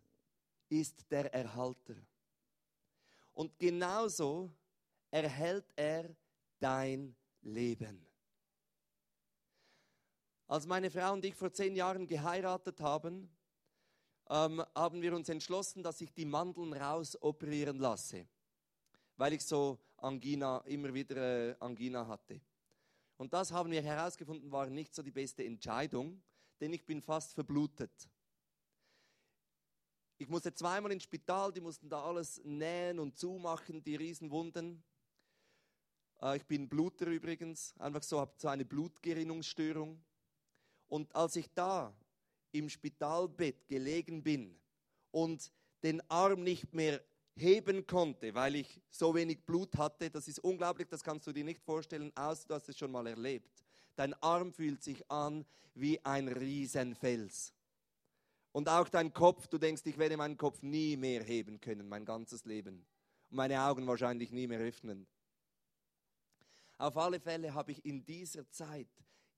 ist 0.68 1.10
der 1.10 1.32
Erhalter. 1.34 1.96
Und 3.32 3.58
genauso 3.58 4.50
erhält 5.10 5.66
er 5.74 6.14
dein 6.58 7.16
Leben. 7.42 8.06
Als 10.46 10.66
meine 10.66 10.90
Frau 10.90 11.12
und 11.12 11.24
ich 11.24 11.34
vor 11.34 11.52
zehn 11.52 11.74
Jahren 11.76 12.06
geheiratet 12.06 12.80
haben, 12.80 13.30
ähm, 14.28 14.64
haben 14.74 15.02
wir 15.02 15.14
uns 15.14 15.28
entschlossen, 15.28 15.82
dass 15.82 16.00
ich 16.00 16.12
die 16.12 16.24
Mandeln 16.24 16.72
raus 16.72 17.16
operieren 17.20 17.78
lasse, 17.78 18.26
weil 19.20 19.34
ich 19.34 19.44
so 19.44 19.78
Angina, 19.98 20.62
immer 20.64 20.94
wieder 20.94 21.50
äh, 21.50 21.54
Angina 21.60 22.06
hatte. 22.06 22.40
Und 23.18 23.34
das 23.34 23.52
haben 23.52 23.70
wir 23.70 23.82
herausgefunden, 23.82 24.50
war 24.50 24.66
nicht 24.70 24.94
so 24.94 25.02
die 25.02 25.10
beste 25.10 25.44
Entscheidung, 25.44 26.22
denn 26.58 26.72
ich 26.72 26.86
bin 26.86 27.02
fast 27.02 27.34
verblutet. 27.34 28.08
Ich 30.16 30.26
musste 30.26 30.54
zweimal 30.54 30.92
ins 30.92 31.02
Spital, 31.02 31.52
die 31.52 31.60
mussten 31.60 31.90
da 31.90 32.02
alles 32.02 32.40
nähen 32.44 32.98
und 32.98 33.18
zumachen, 33.18 33.84
die 33.84 33.96
Riesenwunden. 33.96 34.82
Äh, 36.22 36.38
ich 36.38 36.46
bin 36.46 36.66
Bluter 36.66 37.08
übrigens, 37.08 37.74
einfach 37.78 38.02
so, 38.02 38.20
habe 38.20 38.32
so 38.38 38.48
eine 38.48 38.64
Blutgerinnungsstörung. 38.64 40.02
Und 40.88 41.14
als 41.14 41.36
ich 41.36 41.52
da 41.52 41.94
im 42.52 42.70
Spitalbett 42.70 43.68
gelegen 43.68 44.22
bin 44.22 44.58
und 45.10 45.52
den 45.82 46.00
Arm 46.10 46.42
nicht 46.42 46.72
mehr 46.72 47.02
heben 47.36 47.86
konnte, 47.86 48.34
weil 48.34 48.56
ich 48.56 48.80
so 48.90 49.14
wenig 49.14 49.44
Blut 49.44 49.76
hatte, 49.76 50.10
das 50.10 50.28
ist 50.28 50.38
unglaublich, 50.40 50.88
das 50.88 51.02
kannst 51.02 51.26
du 51.26 51.32
dir 51.32 51.44
nicht 51.44 51.62
vorstellen, 51.62 52.12
außer 52.14 52.48
du 52.48 52.54
hast 52.54 52.68
es 52.68 52.78
schon 52.78 52.92
mal 52.92 53.06
erlebt. 53.06 53.64
Dein 53.96 54.14
Arm 54.22 54.52
fühlt 54.52 54.82
sich 54.82 55.10
an 55.10 55.44
wie 55.74 56.04
ein 56.04 56.28
Riesenfels. 56.28 57.52
Und 58.52 58.68
auch 58.68 58.88
dein 58.88 59.12
Kopf, 59.12 59.46
du 59.46 59.58
denkst, 59.58 59.82
ich 59.84 59.98
werde 59.98 60.16
meinen 60.16 60.36
Kopf 60.36 60.62
nie 60.62 60.96
mehr 60.96 61.22
heben 61.22 61.60
können, 61.60 61.88
mein 61.88 62.04
ganzes 62.04 62.44
Leben. 62.44 62.84
Und 63.30 63.36
meine 63.36 63.62
Augen 63.62 63.86
wahrscheinlich 63.86 64.32
nie 64.32 64.46
mehr 64.46 64.58
öffnen. 64.58 65.06
Auf 66.78 66.96
alle 66.96 67.20
Fälle 67.20 67.54
habe 67.54 67.72
ich 67.72 67.84
in 67.84 68.04
dieser 68.04 68.48
Zeit 68.50 68.88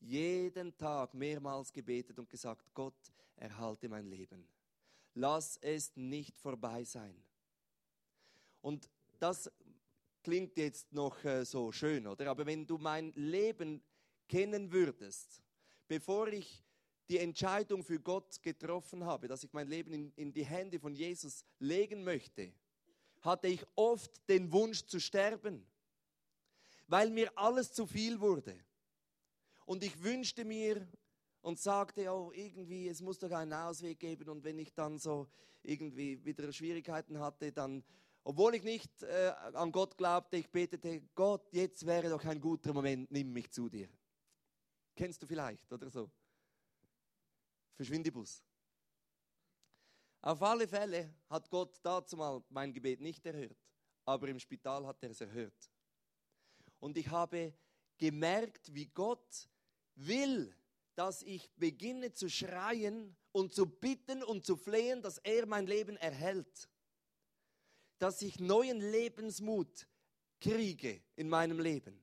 jeden 0.00 0.76
Tag 0.76 1.12
mehrmals 1.12 1.72
gebetet 1.72 2.18
und 2.18 2.30
gesagt, 2.30 2.72
Gott, 2.72 3.12
erhalte 3.36 3.88
mein 3.88 4.06
Leben. 4.06 4.48
Lass 5.14 5.58
es 5.58 5.94
nicht 5.94 6.38
vorbei 6.38 6.84
sein. 6.84 7.14
Und 8.62 8.88
das 9.18 9.50
klingt 10.22 10.56
jetzt 10.56 10.92
noch 10.92 11.22
äh, 11.24 11.44
so 11.44 11.70
schön, 11.70 12.06
oder? 12.06 12.30
Aber 12.30 12.46
wenn 12.46 12.66
du 12.66 12.78
mein 12.78 13.12
Leben 13.14 13.82
kennen 14.28 14.72
würdest, 14.72 15.42
bevor 15.86 16.28
ich 16.28 16.64
die 17.10 17.18
Entscheidung 17.18 17.84
für 17.84 18.00
Gott 18.00 18.40
getroffen 18.42 19.04
habe, 19.04 19.28
dass 19.28 19.44
ich 19.44 19.52
mein 19.52 19.68
Leben 19.68 19.92
in, 19.92 20.12
in 20.16 20.32
die 20.32 20.44
Hände 20.44 20.80
von 20.80 20.94
Jesus 20.94 21.44
legen 21.58 22.02
möchte, 22.02 22.54
hatte 23.20 23.48
ich 23.48 23.62
oft 23.74 24.26
den 24.30 24.50
Wunsch 24.50 24.86
zu 24.86 24.98
sterben 24.98 25.66
weil 26.92 27.08
mir 27.08 27.32
alles 27.36 27.72
zu 27.72 27.86
viel 27.86 28.20
wurde. 28.20 28.54
Und 29.64 29.82
ich 29.82 30.02
wünschte 30.02 30.44
mir 30.44 30.86
und 31.40 31.58
sagte, 31.58 32.12
oh, 32.12 32.32
irgendwie, 32.34 32.86
es 32.86 33.00
muss 33.00 33.18
doch 33.18 33.30
einen 33.30 33.54
Ausweg 33.54 33.98
geben. 33.98 34.28
Und 34.28 34.44
wenn 34.44 34.58
ich 34.58 34.74
dann 34.74 34.98
so 34.98 35.26
irgendwie 35.62 36.22
wieder 36.22 36.52
Schwierigkeiten 36.52 37.18
hatte, 37.18 37.50
dann, 37.50 37.82
obwohl 38.24 38.54
ich 38.54 38.62
nicht 38.62 39.02
äh, 39.02 39.32
an 39.54 39.72
Gott 39.72 39.96
glaubte, 39.96 40.36
ich 40.36 40.50
betete, 40.50 41.02
Gott, 41.14 41.52
jetzt 41.52 41.84
wäre 41.86 42.08
doch 42.08 42.24
ein 42.24 42.40
guter 42.40 42.72
Moment, 42.72 43.10
nimm 43.10 43.32
mich 43.32 43.50
zu 43.50 43.68
dir. 43.68 43.88
Kennst 44.94 45.22
du 45.22 45.26
vielleicht 45.26 45.72
oder 45.72 45.90
so? 45.90 46.10
Verschwindibus. 47.74 48.42
Auf 50.20 50.40
alle 50.42 50.68
Fälle 50.68 51.14
hat 51.28 51.50
Gott 51.50 51.80
dazu 51.82 52.16
mal 52.16 52.42
mein 52.48 52.72
Gebet 52.72 53.00
nicht 53.00 53.24
erhört, 53.26 53.58
aber 54.04 54.28
im 54.28 54.38
Spital 54.38 54.86
hat 54.86 55.02
er 55.02 55.10
es 55.10 55.20
erhört 55.20 55.72
und 56.82 56.98
ich 56.98 57.08
habe 57.08 57.54
gemerkt, 57.96 58.74
wie 58.74 58.86
Gott 58.86 59.48
will, 59.94 60.52
dass 60.96 61.22
ich 61.22 61.48
beginne 61.54 62.12
zu 62.12 62.28
schreien 62.28 63.16
und 63.30 63.54
zu 63.54 63.66
bitten 63.66 64.22
und 64.24 64.44
zu 64.44 64.56
flehen, 64.56 65.00
dass 65.00 65.18
er 65.18 65.46
mein 65.46 65.66
Leben 65.66 65.96
erhält. 65.96 66.68
Dass 68.02 68.20
ich 68.20 68.40
neuen 68.40 68.80
Lebensmut 68.80 69.86
kriege 70.40 71.00
in 71.14 71.28
meinem 71.28 71.60
Leben. 71.60 72.02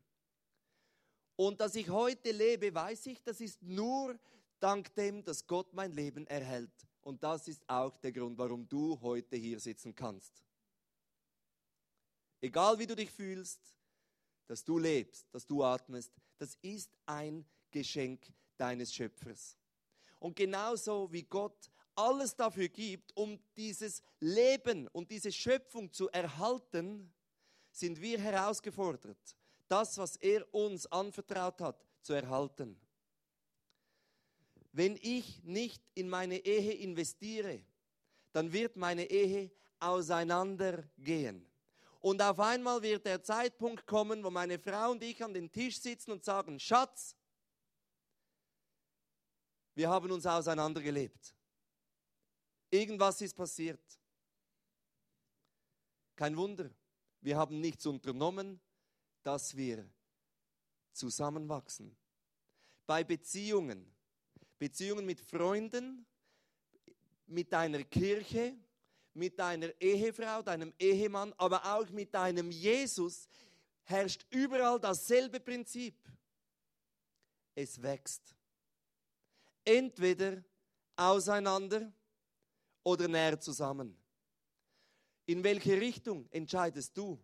Und 1.35 1.59
dass 1.59 1.75
ich 1.75 1.89
heute 1.89 2.31
lebe, 2.31 2.73
weiß 2.73 3.07
ich, 3.07 3.21
das 3.21 3.41
ist 3.41 3.62
nur 3.62 4.17
dank 4.62 4.95
dem, 4.95 5.21
dass 5.25 5.45
Gott 5.45 5.73
mein 5.73 5.91
Leben 5.91 6.25
erhält. 6.27 6.71
Und 7.01 7.21
das 7.21 7.49
ist 7.49 7.67
auch 7.67 7.97
der 7.97 8.13
Grund, 8.13 8.38
warum 8.38 8.65
du 8.69 8.97
heute 9.01 9.35
hier 9.35 9.59
sitzen 9.59 9.93
kannst. 9.93 10.41
Egal 12.39 12.79
wie 12.79 12.88
du 12.88 12.95
dich 12.95 13.12
fühlst, 13.12 13.59
dass 14.47 14.63
du 14.63 14.77
lebst, 14.77 15.27
dass 15.33 15.45
du 15.45 15.62
atmest, 15.65 16.13
das 16.38 16.57
ist 16.62 16.95
ein 17.07 17.45
Geschenk 17.71 18.25
deines 18.55 18.93
Schöpfers. 18.93 19.57
Und 20.17 20.38
genauso 20.38 21.12
wie 21.12 21.23
Gott 21.23 21.69
alles 21.99 22.35
dafür 22.35 22.69
gibt, 22.69 23.15
um 23.15 23.39
dieses 23.57 24.01
Leben 24.19 24.88
und 24.88 25.12
diese 25.12 25.31
Schöpfung 25.31 25.91
zu 25.91 26.09
erhalten, 26.09 27.12
sind 27.71 27.99
wir 28.01 28.19
herausgefordert, 28.19 29.35
das, 29.67 29.97
was 29.97 30.15
er 30.17 30.51
uns 30.53 30.88
anvertraut 30.88 31.62
hat, 31.62 31.85
zu 32.01 32.13
erhalten. 32.13 32.79
Wenn 34.71 34.97
ich 35.01 35.43
nicht 35.43 35.83
in 35.93 36.09
meine 36.09 36.38
Ehe 36.38 36.73
investiere, 36.73 37.62
dann 38.31 38.53
wird 38.53 38.77
meine 38.77 39.09
Ehe 39.09 39.51
auseinandergehen. 39.79 41.45
Und 42.01 42.21
auf 42.21 42.39
einmal 42.39 42.81
wird 42.81 43.05
der 43.05 43.21
Zeitpunkt 43.21 43.85
kommen, 43.85 44.23
wo 44.23 44.29
meine 44.29 44.57
Frau 44.57 44.91
und 44.91 45.03
ich 45.03 45.21
an 45.23 45.33
den 45.33 45.51
Tisch 45.51 45.79
sitzen 45.79 46.12
und 46.12 46.23
sagen, 46.23 46.59
Schatz, 46.59 47.15
wir 49.75 49.89
haben 49.89 50.12
uns 50.12 50.25
auseinandergelebt. 50.25 51.35
Irgendwas 52.71 53.21
ist 53.21 53.36
passiert. 53.36 53.82
Kein 56.15 56.36
Wunder, 56.38 56.69
wir 57.21 57.38
haben 57.38 57.60
nichts 57.60 57.86
unternommen, 57.86 58.60
dass 59.23 59.55
wir 59.55 59.89
zusammenwachsen. 60.91 61.95
Bei 62.86 63.03
Beziehungen, 63.03 63.91
Beziehungen 64.58 65.05
mit 65.05 65.21
Freunden, 65.21 66.05
mit 67.25 67.53
einer 67.53 67.84
Kirche, 67.84 68.58
mit 69.13 69.39
deiner 69.39 69.69
Ehefrau, 69.82 70.41
deinem 70.41 70.73
Ehemann, 70.77 71.34
aber 71.38 71.63
auch 71.73 71.89
mit 71.89 72.13
deinem 72.13 72.51
Jesus 72.51 73.27
herrscht 73.84 74.25
überall 74.29 74.79
dasselbe 74.79 75.39
Prinzip. 75.39 75.95
Es 77.55 77.82
wächst. 77.82 78.36
Entweder 79.65 80.43
auseinander 80.95 81.91
oder 82.83 83.07
näher 83.07 83.39
zusammen. 83.39 83.97
In 85.25 85.43
welche 85.43 85.79
Richtung 85.79 86.27
entscheidest 86.31 86.97
du? 86.97 87.19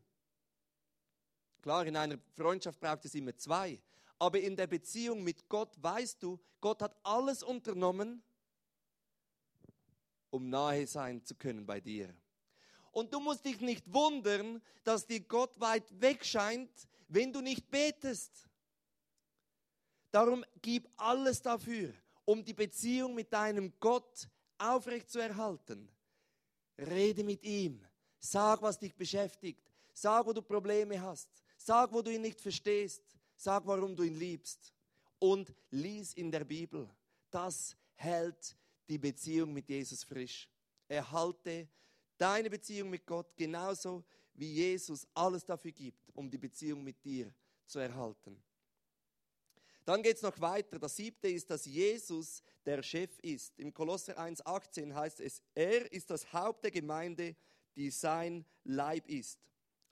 Klar, 1.61 1.87
in 1.87 1.97
einer 1.97 2.19
Freundschaft 2.35 2.79
braucht 2.79 3.05
es 3.05 3.15
immer 3.15 3.35
zwei. 3.35 3.81
Aber 4.19 4.39
in 4.39 4.55
der 4.55 4.67
Beziehung 4.67 5.23
mit 5.23 5.49
Gott 5.49 5.75
weißt 5.81 6.21
du, 6.21 6.39
Gott 6.61 6.81
hat 6.81 6.95
alles 7.03 7.43
unternommen, 7.43 8.23
um 10.29 10.49
nahe 10.49 10.87
sein 10.87 11.23
zu 11.23 11.35
können 11.35 11.65
bei 11.65 11.81
dir. 11.81 12.15
Und 12.91 13.13
du 13.13 13.19
musst 13.19 13.43
dich 13.43 13.59
nicht 13.59 13.91
wundern, 13.91 14.61
dass 14.83 15.05
dir 15.05 15.19
Gott 15.19 15.59
weit 15.59 15.99
weg 15.99 16.23
scheint, 16.23 16.71
wenn 17.07 17.33
du 17.33 17.41
nicht 17.41 17.69
betest. 17.69 18.47
Darum 20.11 20.45
gib 20.61 20.87
alles 20.95 21.41
dafür, 21.41 21.93
um 22.23 22.43
die 22.45 22.53
Beziehung 22.53 23.15
mit 23.15 23.33
deinem 23.33 23.73
Gott 23.79 24.29
aufrechtzuerhalten. 24.57 25.89
Rede 26.77 27.23
mit 27.23 27.43
ihm. 27.43 27.81
Sag, 28.19 28.61
was 28.61 28.79
dich 28.79 28.95
beschäftigt. 28.95 29.71
Sag, 29.93 30.25
wo 30.25 30.33
du 30.33 30.41
Probleme 30.41 31.01
hast. 31.01 31.29
Sag, 31.57 31.91
wo 31.93 32.01
du 32.01 32.11
ihn 32.11 32.21
nicht 32.21 32.41
verstehst. 32.41 33.03
Sag, 33.35 33.65
warum 33.65 33.95
du 33.95 34.03
ihn 34.03 34.17
liebst. 34.17 34.73
Und 35.19 35.53
lies 35.69 36.13
in 36.13 36.31
der 36.31 36.43
Bibel. 36.43 36.89
Das 37.31 37.75
hält 37.95 38.55
die 38.87 38.97
Beziehung 38.97 39.53
mit 39.53 39.69
Jesus 39.69 40.03
frisch. 40.03 40.49
Erhalte 40.87 41.67
deine 42.17 42.49
Beziehung 42.49 42.89
mit 42.89 43.05
Gott 43.05 43.35
genauso, 43.35 44.03
wie 44.33 44.51
Jesus 44.51 45.07
alles 45.13 45.45
dafür 45.45 45.71
gibt, 45.71 46.09
um 46.13 46.29
die 46.29 46.37
Beziehung 46.37 46.83
mit 46.83 47.03
dir 47.03 47.33
zu 47.65 47.79
erhalten. 47.79 48.41
Dann 49.85 50.01
geht 50.01 50.17
es 50.17 50.23
noch 50.23 50.39
weiter. 50.41 50.79
Das 50.79 50.95
siebte 50.95 51.27
ist, 51.27 51.49
dass 51.49 51.65
Jesus 51.65 52.41
der 52.65 52.81
Chef 52.81 53.19
ist. 53.19 53.57
Im 53.59 53.73
Kolosser 53.73 54.17
1,18 54.17 54.93
heißt 54.93 55.21
es, 55.21 55.41
er 55.53 55.91
ist 55.91 56.09
das 56.09 56.33
Haupt 56.33 56.63
der 56.63 56.71
Gemeinde, 56.71 57.35
die 57.75 57.91
sein 57.91 58.45
Leib 58.63 59.07
ist. 59.07 59.39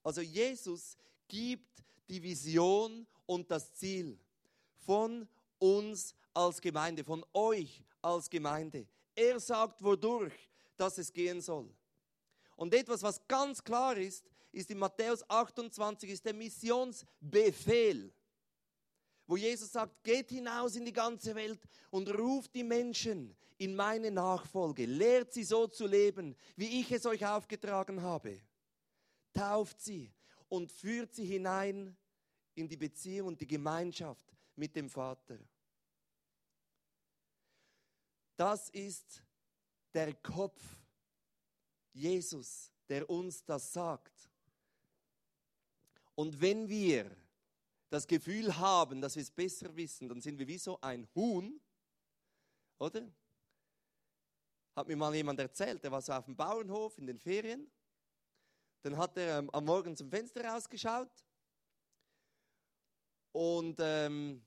Also 0.04 0.22
Jesus 0.22 0.98
gibt 1.28 1.84
die 2.10 2.22
Vision 2.22 3.06
und 3.28 3.50
das 3.52 3.74
Ziel 3.76 4.20
von 4.86 5.28
uns 5.60 6.16
als 6.34 6.60
Gemeinde, 6.60 7.04
von 7.04 7.24
euch 7.34 7.84
als 8.02 8.30
Gemeinde. 8.30 8.88
Er 9.16 9.40
sagt, 9.40 9.84
wodurch 9.84 10.34
dass 10.76 10.98
es 10.98 11.14
gehen 11.14 11.42
soll. 11.42 11.70
Und 12.56 12.74
etwas, 12.74 13.04
was 13.04 13.26
ganz 13.28 13.64
klar 13.64 13.98
ist, 13.98 14.26
ist 14.52 14.70
in 14.70 14.78
Matthäus 14.78 15.28
28, 15.30 16.10
ist 16.10 16.26
der 16.26 16.34
Missionsbefehl, 16.34 18.12
wo 19.28 19.38
Jesus 19.38 19.72
sagt, 19.72 20.04
geht 20.04 20.30
hinaus 20.30 20.76
in 20.76 20.86
die 20.86 20.94
ganze 20.94 21.36
Welt 21.36 21.62
und 21.90 22.10
ruft 22.10 22.54
die 22.56 22.64
Menschen 22.64 23.36
in 23.58 23.76
meine 23.76 24.12
Nachfolge, 24.12 24.86
lehrt 24.86 25.34
sie 25.34 25.44
so 25.44 25.68
zu 25.68 25.88
leben, 25.88 26.36
wie 26.56 26.82
ich 26.82 26.92
es 26.92 27.06
euch 27.06 27.26
aufgetragen 27.26 28.02
habe, 28.02 28.42
tauft 29.34 29.80
sie 29.82 30.12
und 30.50 30.72
führt 30.72 31.14
sie 31.14 31.26
hinein 31.26 31.96
in 32.56 32.68
die 32.68 32.78
Beziehung 32.78 33.30
und 33.30 33.42
die 33.42 33.48
Gemeinschaft 33.48 34.36
mit 34.56 34.76
dem 34.76 34.90
Vater. 34.90 35.40
Das 38.36 38.70
ist 38.70 39.24
der 39.94 40.14
Kopf, 40.16 40.62
Jesus, 41.94 42.72
der 42.90 43.10
uns 43.10 43.44
das 43.46 43.72
sagt. 43.72 44.30
Und 46.16 46.42
wenn 46.42 46.68
wir 46.68 47.10
das 47.94 48.08
Gefühl 48.08 48.58
haben, 48.58 49.02
dass 49.02 49.16
wir 49.16 49.22
es 49.22 49.30
besser 49.30 49.76
wissen, 49.76 50.10
dann 50.10 50.20
sind 50.20 50.40
wir 50.40 50.48
wie 50.48 50.58
so 50.58 50.82
ein 50.82 51.08
Huhn, 51.14 51.62
oder? 52.80 53.08
Hat 54.76 54.88
mir 54.88 54.98
mal 54.98 55.14
jemand 55.14 55.40
erzählt, 55.40 55.84
der 55.84 55.92
war 55.92 56.02
so 56.02 56.12
auf 56.12 56.26
dem 56.26 56.36
Bauernhof 56.36 56.98
in 56.98 57.06
den 57.06 57.20
Ferien. 57.20 57.72
Dann 58.82 58.98
hat 58.98 59.16
er 59.16 59.38
ähm, 59.38 59.50
am 59.52 59.66
Morgen 59.66 59.96
zum 59.96 60.10
Fenster 60.10 60.44
rausgeschaut 60.44 61.24
und 63.32 63.78
ähm, 63.80 64.44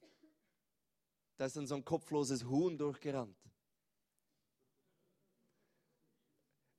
da 1.37 1.47
ist 1.47 1.55
dann 1.55 1.69
so 1.69 1.77
ein 1.77 1.85
kopfloses 1.85 2.45
Huhn 2.45 2.77
durchgerannt. 2.77 3.39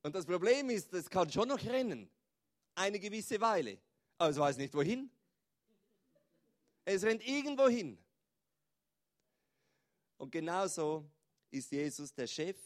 Und 0.04 0.14
das 0.14 0.26
Problem 0.26 0.70
ist, 0.70 0.94
es 0.94 1.10
kann 1.10 1.32
schon 1.32 1.48
noch 1.48 1.64
rennen. 1.64 2.12
Eine 2.76 3.00
gewisse 3.00 3.40
Weile. 3.40 3.80
Aber 4.18 4.32
es 4.32 4.38
weiß 4.38 4.58
nicht 4.58 4.74
wohin. 4.74 5.10
Es 6.90 7.04
rennt 7.04 7.28
irgendwo 7.28 7.68
hin. 7.68 7.98
Und 10.16 10.32
genauso 10.32 11.12
ist 11.52 11.70
Jesus 11.70 12.14
der 12.14 12.28
Chef 12.28 12.58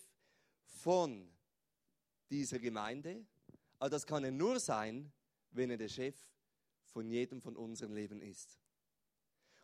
von 0.64 1.28
dieser 2.30 2.60
Gemeinde. 2.60 3.26
Aber 3.80 3.90
das 3.90 4.06
kann 4.06 4.24
er 4.24 4.30
nur 4.30 4.60
sein, 4.60 5.12
wenn 5.50 5.72
er 5.72 5.78
der 5.78 5.90
Chef 5.90 6.16
von 6.86 7.10
jedem 7.10 7.42
von 7.42 7.58
unseren 7.58 7.94
Leben 7.94 8.22
ist. 8.22 8.60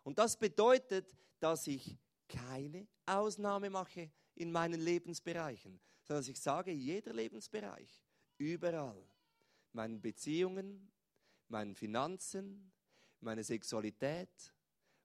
Und 0.01 0.17
das 0.17 0.35
bedeutet, 0.35 1.15
dass 1.39 1.67
ich 1.67 1.95
keine 2.27 2.87
Ausnahme 3.05 3.69
mache 3.69 4.09
in 4.33 4.51
meinen 4.51 4.81
Lebensbereichen, 4.81 5.79
sondern 6.01 6.23
dass 6.23 6.29
ich 6.29 6.39
sage, 6.39 6.71
jeder 6.71 7.13
Lebensbereich, 7.13 8.03
überall, 8.39 9.07
meinen 9.71 10.01
Beziehungen, 10.01 10.91
meinen 11.47 11.75
Finanzen, 11.75 12.73
meine 13.21 13.43
Sexualität, 13.43 14.53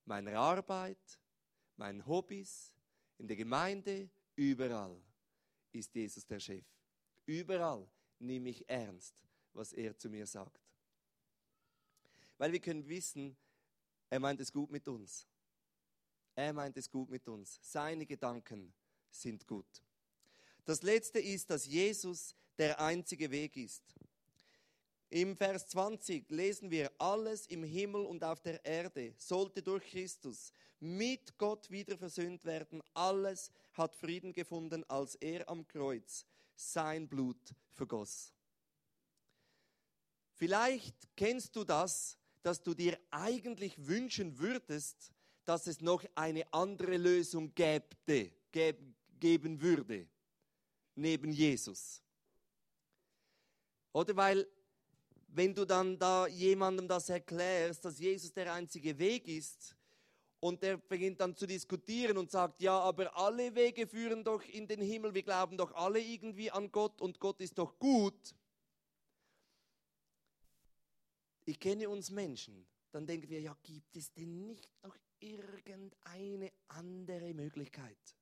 meine 0.05 0.39
Arbeit, 0.39 1.21
meinen 1.77 2.05
Hobbys, 2.07 2.73
in 3.19 3.29
der 3.29 3.37
Gemeinde, 3.37 4.11
überall 4.35 5.01
ist 5.73 5.95
Jesus 5.95 6.27
der 6.27 6.41
Chef. 6.41 6.65
Überall 7.27 7.89
nehme 8.19 8.51
ich 8.51 8.69
ernst, 8.69 9.15
was 9.53 9.73
er 9.73 9.97
zu 9.97 10.09
mir 10.09 10.27
sagt. 10.27 10.61
Weil 12.39 12.53
wir 12.53 12.61
können 12.61 12.87
wissen, 12.89 13.37
er 14.11 14.21
meint 14.21 14.41
es 14.41 14.53
gut 14.53 14.71
mit 14.71 14.87
uns. 14.89 15.27
Er 16.35 16.53
meint 16.53 16.77
es 16.77 16.91
gut 16.91 17.09
mit 17.11 17.29
uns. 17.29 17.59
Seine 17.63 18.07
Gedanken 18.07 18.73
sind 19.11 19.47
gut. 19.47 19.83
Das 20.65 20.83
letzte 20.83 21.19
ist, 21.19 21.51
dass 21.51 21.67
Jesus 21.67 22.35
der 22.59 22.81
einzige 22.81 23.31
Weg 23.31 23.57
ist. 23.57 23.83
Im 25.13 25.37
Vers 25.37 25.69
20 25.69 26.31
lesen 26.31 26.71
wir, 26.71 26.91
alles 26.97 27.47
im 27.49 27.65
Himmel 27.65 28.07
und 28.07 28.25
auf 28.25 28.41
der 28.41 28.65
Erde 28.65 29.13
sollte 29.19 29.63
durch 29.63 29.85
Christus 29.91 30.55
mit 30.81 31.37
Gott 31.37 31.71
wieder 31.71 31.99
versöhnt 31.99 32.47
werden. 32.47 32.83
Alles 32.95 33.51
hat 33.75 33.95
Frieden 33.95 34.33
gefunden, 34.33 34.89
als 34.89 35.17
er 35.17 35.47
am 35.51 35.69
Kreuz 35.69 36.25
sein 36.57 37.07
Blut 37.07 37.55
vergoss. 37.73 38.33
Vielleicht 40.33 40.97
kennst 41.15 41.55
du 41.57 41.65
das, 41.65 42.17
dass 42.41 42.63
du 42.63 42.73
dir 42.73 42.99
eigentlich 43.11 43.87
wünschen 43.87 44.39
würdest, 44.39 45.13
dass 45.45 45.67
es 45.67 45.83
noch 45.83 46.07
eine 46.15 46.51
andere 46.55 46.97
Lösung 46.97 47.55
gäbte, 47.55 48.33
geben 48.51 49.61
würde, 49.61 50.09
neben 50.95 51.33
Jesus. 51.33 52.03
Oder 53.93 54.17
weil 54.17 54.47
wenn 55.35 55.55
du 55.55 55.65
dann 55.65 55.99
da 55.99 56.27
jemandem 56.27 56.87
das 56.87 57.09
erklärst, 57.09 57.85
dass 57.85 57.99
Jesus 57.99 58.33
der 58.33 58.53
einzige 58.53 58.99
Weg 58.99 59.27
ist, 59.29 59.75
und 60.43 60.61
der 60.61 60.77
beginnt 60.77 61.21
dann 61.21 61.37
zu 61.37 61.47
diskutieren 61.47 62.19
und 62.19 62.29
sagt, 62.29 62.61
ja, 62.63 62.77
aber 62.77 63.17
alle 63.17 63.55
Wege 63.55 63.87
führen 63.87 64.25
doch 64.25 64.43
in 64.43 64.67
den 64.67 64.81
Himmel, 64.81 65.15
wir 65.15 65.23
glauben 65.23 65.57
doch 65.57 65.73
alle 65.73 66.01
irgendwie 66.01 66.51
an 66.51 66.73
Gott 66.73 67.01
und 67.01 67.21
Gott 67.21 67.41
ist 67.41 67.57
doch 67.59 67.79
gut. 67.79 68.35
Ich 71.45 71.61
kenne 71.61 71.89
uns 71.89 72.11
Menschen, 72.11 72.67
dann 72.91 73.07
denken 73.07 73.29
wir, 73.29 73.41
ja, 73.41 73.57
gibt 73.63 73.97
es 73.97 74.13
denn 74.13 74.47
nicht 74.47 74.69
noch 74.83 74.97
irgendeine 75.21 76.51
andere 76.67 77.33
Möglichkeit? 77.35 78.17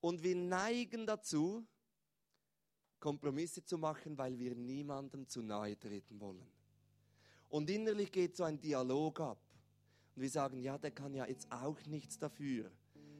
Und 0.00 0.22
wir 0.22 0.36
neigen 0.36 1.06
dazu, 1.06 1.66
Kompromisse 3.04 3.62
zu 3.62 3.76
machen, 3.76 4.16
weil 4.16 4.38
wir 4.38 4.54
niemandem 4.54 5.28
zu 5.28 5.42
nahe 5.42 5.78
treten 5.78 6.18
wollen. 6.20 6.48
Und 7.50 7.68
innerlich 7.68 8.10
geht 8.10 8.34
so 8.34 8.44
ein 8.44 8.58
Dialog 8.58 9.20
ab. 9.20 9.38
Und 10.16 10.22
wir 10.22 10.30
sagen, 10.30 10.58
ja, 10.58 10.78
der 10.78 10.90
kann 10.90 11.12
ja 11.12 11.26
jetzt 11.26 11.52
auch 11.52 11.78
nichts 11.84 12.18
dafür, 12.18 12.70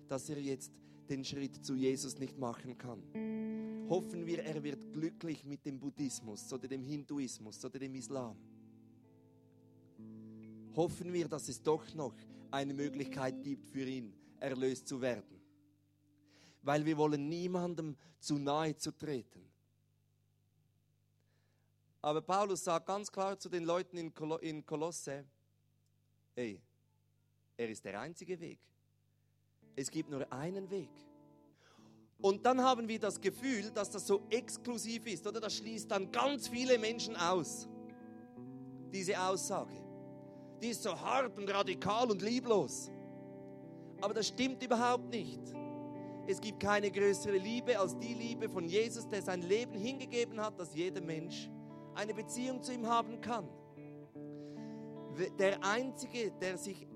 dass 0.09 0.31
er 0.31 0.39
jetzt 0.39 0.73
den 1.11 1.23
Schritt 1.23 1.63
zu 1.67 1.75
Jesus 1.75 2.19
nicht 2.19 2.39
machen 2.39 2.79
kann. 2.79 3.03
Hoffen 3.91 4.25
wir, 4.25 4.43
er 4.43 4.63
wird 4.63 4.91
glücklich 4.91 5.45
mit 5.45 5.67
dem 5.67 5.79
Buddhismus 5.79 6.51
oder 6.51 6.67
dem 6.67 6.83
Hinduismus 6.83 7.63
oder 7.63 7.79
dem 7.79 7.95
Islam. 7.95 8.39
Hoffen 10.75 11.13
wir, 11.13 11.29
dass 11.29 11.51
es 11.51 11.63
doch 11.63 11.95
noch 11.95 12.15
eine 12.51 12.73
Möglichkeit 12.73 13.43
gibt 13.43 13.69
für 13.69 13.85
ihn, 13.85 14.15
erlöst 14.41 14.89
zu 14.89 15.03
werden. 15.03 15.43
Weil 16.63 16.87
wir 16.87 16.97
wollen 16.97 17.29
niemandem 17.29 17.97
zu 18.19 18.39
nahe 18.39 18.75
zu 18.79 18.91
treten. 18.91 19.45
Aber 22.05 22.21
Paulus 22.21 22.63
sagt 22.63 22.85
ganz 22.85 23.11
klar 23.11 23.39
zu 23.39 23.49
den 23.49 23.65
Leuten 23.65 23.97
in, 23.97 24.13
Kol 24.13 24.39
in 24.43 24.67
Kolosse, 24.67 25.25
hey, 26.35 26.61
er 27.57 27.71
ist 27.71 27.83
der 27.83 27.99
einzige 27.99 28.39
Weg. 28.39 28.61
Es 29.75 29.91
gibt 29.91 30.11
nur 30.11 30.31
einen 30.31 30.71
Weg. 30.71 30.91
Und 32.21 32.45
dann 32.45 32.61
haben 32.61 32.87
wir 32.87 32.99
das 32.99 33.19
Gefühl, 33.19 33.71
dass 33.71 33.91
das 33.91 34.07
so 34.07 34.21
exklusiv 34.29 35.07
ist, 35.07 35.27
oder? 35.27 35.41
Das 35.41 35.55
schließt 35.55 35.91
dann 35.91 36.13
ganz 36.13 36.47
viele 36.49 36.79
Menschen 36.79 37.17
aus. 37.17 37.67
Diese 38.93 39.19
Aussage. 39.19 39.83
Die 40.61 40.69
ist 40.69 40.83
so 40.83 41.01
hart 41.01 41.39
und 41.39 41.49
radikal 41.49 42.11
und 42.11 42.21
lieblos. 42.21 42.91
Aber 44.03 44.13
das 44.13 44.29
stimmt 44.29 44.63
überhaupt 44.63 45.09
nicht. 45.09 45.41
Es 46.27 46.39
gibt 46.39 46.61
keine 46.61 46.91
größere 46.91 47.39
Liebe 47.39 47.79
als 47.79 47.99
die 47.99 48.13
Liebe 48.13 48.47
von 48.47 48.67
Jesus, 48.67 49.09
der 49.09 49.23
sein 49.23 49.41
Leben 49.41 49.79
hingegeben 49.79 50.39
hat, 50.39 50.61
dass 50.61 50.75
jeder 50.75 51.01
Mensch 51.01 51.49
eine 51.95 52.15
Beziehung 52.15 52.63
zu 52.63 52.73
ihm 52.73 52.87
haben 52.87 53.21
kann. 53.21 53.49
Der 55.39 55.65
Einzige, 55.65 56.33
der 56.41 56.59
sich 56.59 56.87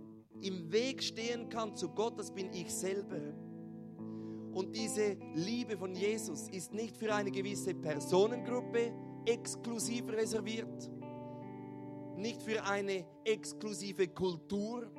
im 0.43 0.71
Weg 0.73 1.03
stehen 1.03 1.49
kann 1.49 1.77
zu 1.77 1.89
Gott, 1.89 2.19
das 2.19 2.33
bin 2.33 2.53
ich 2.53 2.73
selber. 2.73 3.21
Und 4.53 4.75
diese 4.75 5.17
Liebe 5.35 5.77
von 5.77 5.95
Jesus 5.95 6.49
ist 6.49 6.73
nicht 6.73 6.97
für 6.97 7.15
eine 7.15 7.31
gewisse 7.31 7.75
Personengruppe 7.75 8.93
exklusiv 9.25 10.09
reserviert, 10.11 10.91
nicht 12.17 12.43
für 12.43 12.65
eine 12.65 13.05
exklusive 13.25 14.09
Kultur, 14.09 14.91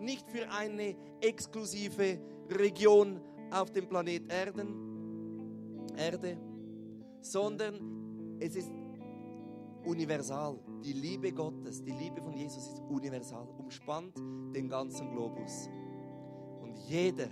nicht 0.00 0.28
für 0.30 0.50
eine 0.50 0.96
exklusive 1.20 2.18
Region 2.50 3.20
auf 3.50 3.70
dem 3.70 3.88
Planet 3.88 4.32
Erden, 4.32 5.94
Erde, 5.96 6.38
sondern 7.20 8.38
es 8.40 8.56
ist 8.56 8.70
universal. 9.84 10.58
Die 10.84 10.92
Liebe 10.92 11.32
Gottes, 11.32 11.82
die 11.82 11.92
Liebe 11.92 12.20
von 12.20 12.34
Jesus 12.34 12.66
ist 12.66 12.82
universal, 12.88 13.46
umspannt 13.58 14.16
den 14.54 14.68
ganzen 14.68 15.10
Globus. 15.10 15.68
Und 16.60 16.76
jeder 16.88 17.28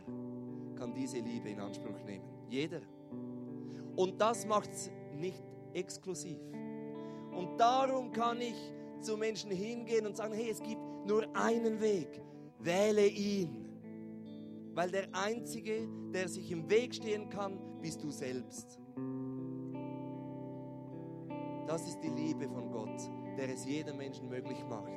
kann 0.77 0.95
diese 0.95 1.19
Liebe 1.19 1.51
in 1.51 1.61
Anspruch 1.61 2.03
nehmen. 2.05 2.25
Jeder. 2.49 2.81
Und 3.97 4.21
das 4.21 4.47
macht 4.47 4.71
es 4.71 4.91
nicht 5.17 5.43
exklusiv. 5.75 6.39
Und 7.33 7.59
darum 7.59 8.11
kann 8.13 8.41
ich 8.41 8.57
zu 9.01 9.17
Menschen 9.17 9.51
hingehen 9.51 10.07
und 10.07 10.17
sagen, 10.17 10.35
hey, 10.35 10.51
es 10.51 10.63
gibt 10.63 10.81
nur 11.07 11.25
einen 11.37 11.81
Weg. 11.81 12.23
Wähle 12.59 13.07
ihn. 13.07 13.69
Weil 14.75 14.91
der 14.91 15.09
Einzige, 15.13 15.89
der 16.13 16.29
sich 16.29 16.51
im 16.51 16.69
Weg 16.71 16.95
stehen 16.95 17.29
kann, 17.29 17.59
bist 17.81 18.03
du 18.03 18.11
selbst. 18.11 18.80
Das 21.71 21.87
ist 21.87 22.01
die 22.03 22.09
Liebe 22.09 22.49
von 22.49 22.69
Gott, 22.73 23.01
der 23.39 23.49
es 23.49 23.65
jedem 23.65 23.97
Menschen 23.99 24.29
möglich 24.29 24.59
macht, 24.69 24.91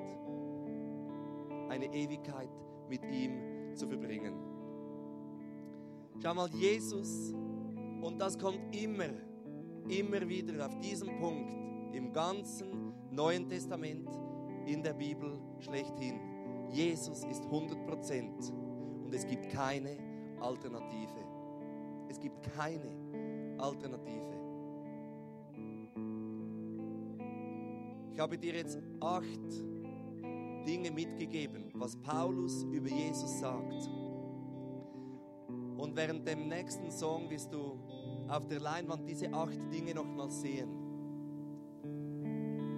eine 1.70 1.86
Ewigkeit 1.86 2.50
mit 2.90 3.06
ihm 3.12 3.76
zu 3.76 3.88
verbringen. 3.88 4.34
Schau 6.20 6.34
mal, 6.34 6.50
Jesus, 6.50 7.32
und 8.02 8.20
das 8.20 8.40
kommt 8.40 8.76
immer, 8.76 9.10
immer 9.88 10.28
wieder 10.28 10.66
auf 10.66 10.76
diesen 10.80 11.16
Punkt 11.20 11.54
im 11.94 12.12
ganzen 12.12 12.92
Neuen 13.12 13.48
Testament 13.48 14.10
in 14.66 14.82
der 14.82 14.94
Bibel 14.94 15.40
schlechthin. 15.60 16.20
Jesus 16.72 17.24
ist 17.26 17.44
100 17.44 17.86
Prozent 17.86 18.52
und 19.06 19.14
es 19.14 19.28
gibt 19.28 19.48
keine 19.52 19.96
Alternative. 20.40 21.24
Es 22.10 22.20
gibt 22.20 22.42
keine 22.56 23.60
Alternative. 23.60 24.33
Ich 28.14 28.20
habe 28.20 28.38
dir 28.38 28.54
jetzt 28.54 28.78
acht 29.00 29.26
Dinge 30.68 30.92
mitgegeben, 30.92 31.72
was 31.74 31.96
Paulus 31.96 32.64
über 32.66 32.88
Jesus 32.88 33.40
sagt. 33.40 33.90
Und 35.78 35.96
während 35.96 36.28
dem 36.28 36.48
nächsten 36.48 36.92
Song 36.92 37.28
wirst 37.30 37.52
du 37.52 37.80
auf 38.28 38.48
der 38.48 38.60
Leinwand 38.60 39.10
diese 39.10 39.34
acht 39.34 39.60
Dinge 39.72 39.96
nochmal 39.96 40.30
sehen. 40.30 40.70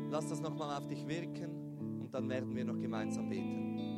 Lass 0.09 0.29
das 0.29 0.39
nochmal 0.39 0.77
auf 0.77 0.87
dich 0.87 1.05
wirken 1.05 1.99
und 1.99 2.13
dann 2.13 2.29
werden 2.29 2.55
wir 2.55 2.63
noch 2.63 2.79
gemeinsam 2.79 3.29
beten. 3.29 3.94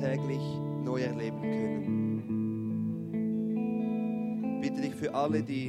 Tagtäglich 0.00 0.42
neu 0.84 1.00
erleben 1.02 1.40
können. 1.42 2.20
Bitte 4.60 4.80
dich 4.80 4.94
für 4.94 5.14
alle, 5.14 5.42
die 5.42 5.68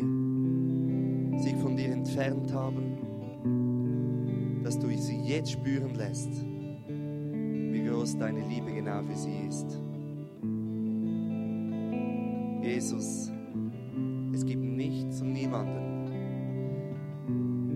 sich 1.40 1.56
von 1.56 1.76
dir 1.76 1.92
entfernt 1.92 2.54
haben, 2.54 2.98
dass 4.64 4.78
du 4.80 4.88
sie 4.98 5.20
jetzt 5.22 5.52
spüren 5.52 5.96
lässt, 5.96 6.30
wie 6.88 7.84
groß 7.84 8.18
deine 8.18 8.48
Liebe 8.48 8.72
genau 8.72 9.04
für 9.04 9.16
sie 9.16 9.48
ist. 9.48 9.82
Jesus, 12.62 13.32
es 14.34 14.46
gibt 14.46 14.64
nichts 14.64 15.22
und 15.22 15.34
niemanden, 15.34 15.90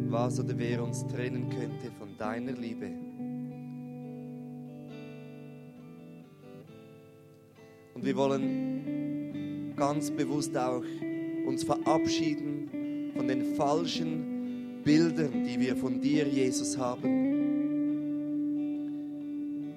was 0.10 0.40
oder 0.40 0.58
wer 0.58 0.84
uns 0.84 1.06
trennen 1.08 1.50
könnte 1.50 1.92
von 1.98 2.16
deiner 2.18 2.54
Liebe. 2.54 3.05
Wir 8.06 8.16
wollen 8.16 9.74
ganz 9.76 10.12
bewusst 10.12 10.56
auch 10.56 10.84
uns 11.48 11.64
verabschieden 11.64 13.12
von 13.16 13.28
den 13.28 13.56
falschen 13.56 14.82
Bildern, 14.84 15.44
die 15.44 15.60
wir 15.60 15.76
von 15.76 16.00
dir, 16.00 16.28
Jesus, 16.28 16.78
haben. 16.78 17.10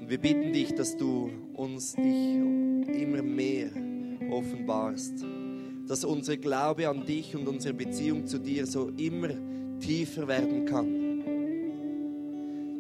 Und 0.00 0.10
wir 0.10 0.18
bitten 0.18 0.52
dich, 0.52 0.74
dass 0.74 0.94
du 0.94 1.30
uns 1.54 1.94
dich 1.94 2.04
immer 2.04 3.22
mehr 3.22 3.70
offenbarst, 4.30 5.24
dass 5.86 6.04
unser 6.04 6.36
Glaube 6.36 6.86
an 6.86 7.06
dich 7.06 7.34
und 7.34 7.48
unsere 7.48 7.72
Beziehung 7.72 8.26
zu 8.26 8.38
dir 8.38 8.66
so 8.66 8.90
immer 8.98 9.30
tiefer 9.80 10.28
werden 10.28 10.66
kann, 10.66 11.22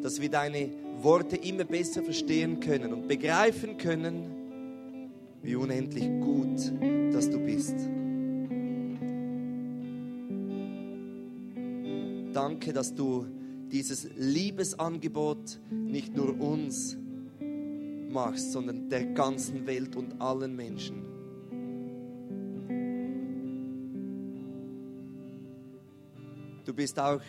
dass 0.02 0.20
wir 0.20 0.28
deine 0.28 0.68
Worte 1.00 1.36
immer 1.36 1.64
besser 1.64 2.02
verstehen 2.02 2.60
können 2.60 2.92
und 2.92 3.08
begreifen 3.08 3.78
können, 3.78 4.37
wie 5.42 5.56
unendlich 5.56 6.08
gut, 6.20 6.72
dass 7.12 7.30
du 7.30 7.38
bist. 7.38 7.76
Danke, 12.32 12.72
dass 12.72 12.94
du 12.94 13.26
dieses 13.70 14.08
Liebesangebot 14.16 15.60
nicht 15.70 16.16
nur 16.16 16.38
uns 16.40 16.96
machst, 18.10 18.52
sondern 18.52 18.88
der 18.88 19.06
ganzen 19.06 19.66
Welt 19.66 19.96
und 19.96 20.20
allen 20.20 20.54
Menschen. 20.56 21.04
Du 26.64 26.74
bist 26.74 26.98
auch, 26.98 27.20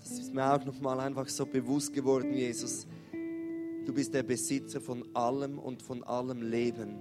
das 0.00 0.18
ist 0.18 0.34
mir 0.34 0.52
auch 0.52 0.64
nochmal 0.64 1.00
einfach 1.00 1.28
so 1.28 1.46
bewusst 1.46 1.92
geworden, 1.92 2.34
Jesus, 2.34 2.86
du 3.86 3.92
bist 3.92 4.12
der 4.12 4.22
Besitzer 4.22 4.80
von 4.80 5.04
allem 5.14 5.58
und 5.58 5.82
von 5.82 6.02
allem 6.02 6.42
Leben. 6.42 6.96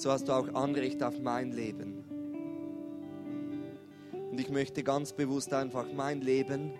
So 0.00 0.10
hast 0.10 0.28
du 0.28 0.32
auch 0.32 0.48
Anrecht 0.54 1.02
auf 1.02 1.20
mein 1.20 1.52
Leben. 1.52 2.02
Und 4.30 4.40
ich 4.40 4.48
möchte 4.48 4.82
ganz 4.82 5.12
bewusst 5.12 5.52
einfach 5.52 5.92
mein 5.92 6.22
Leben 6.22 6.70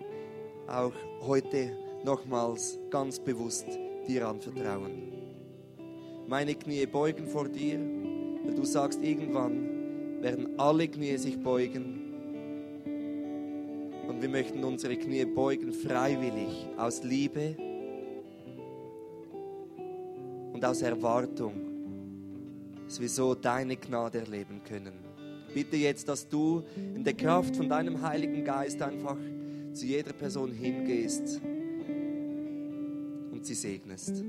auch 0.67 0.93
heute 1.21 1.69
nochmals 2.03 2.79
ganz 2.89 3.19
bewusst 3.19 3.67
dir 4.07 4.27
anvertrauen. 4.27 5.13
Meine 6.27 6.55
Knie 6.55 6.87
beugen 6.87 7.27
vor 7.27 7.47
dir, 7.47 7.79
weil 8.43 8.55
du 8.55 8.65
sagst, 8.65 9.03
irgendwann 9.03 10.23
werden 10.23 10.59
alle 10.59 10.87
Knie 10.87 11.15
sich 11.17 11.39
beugen. 11.39 11.99
Und 14.07 14.19
wir 14.19 14.29
möchten 14.29 14.63
unsere 14.63 14.97
Knie 14.97 15.25
beugen 15.25 15.73
freiwillig, 15.73 16.67
aus 16.75 17.03
Liebe 17.03 17.55
und 20.53 20.65
aus 20.65 20.81
Erwartung, 20.81 21.70
dass 22.91 22.99
wir 22.99 23.07
so 23.07 23.35
deine 23.35 23.77
Gnade 23.77 24.19
erleben 24.19 24.61
können. 24.67 24.91
Bitte 25.53 25.77
jetzt, 25.77 26.09
dass 26.09 26.27
du 26.27 26.61
in 26.75 27.05
der 27.05 27.13
Kraft 27.13 27.55
von 27.55 27.69
deinem 27.69 28.01
Heiligen 28.01 28.43
Geist 28.43 28.81
einfach 28.81 29.15
zu 29.71 29.85
jeder 29.85 30.11
Person 30.11 30.51
hingehst 30.51 31.39
und 33.31 33.45
sie 33.45 33.53
segnest. 33.53 34.25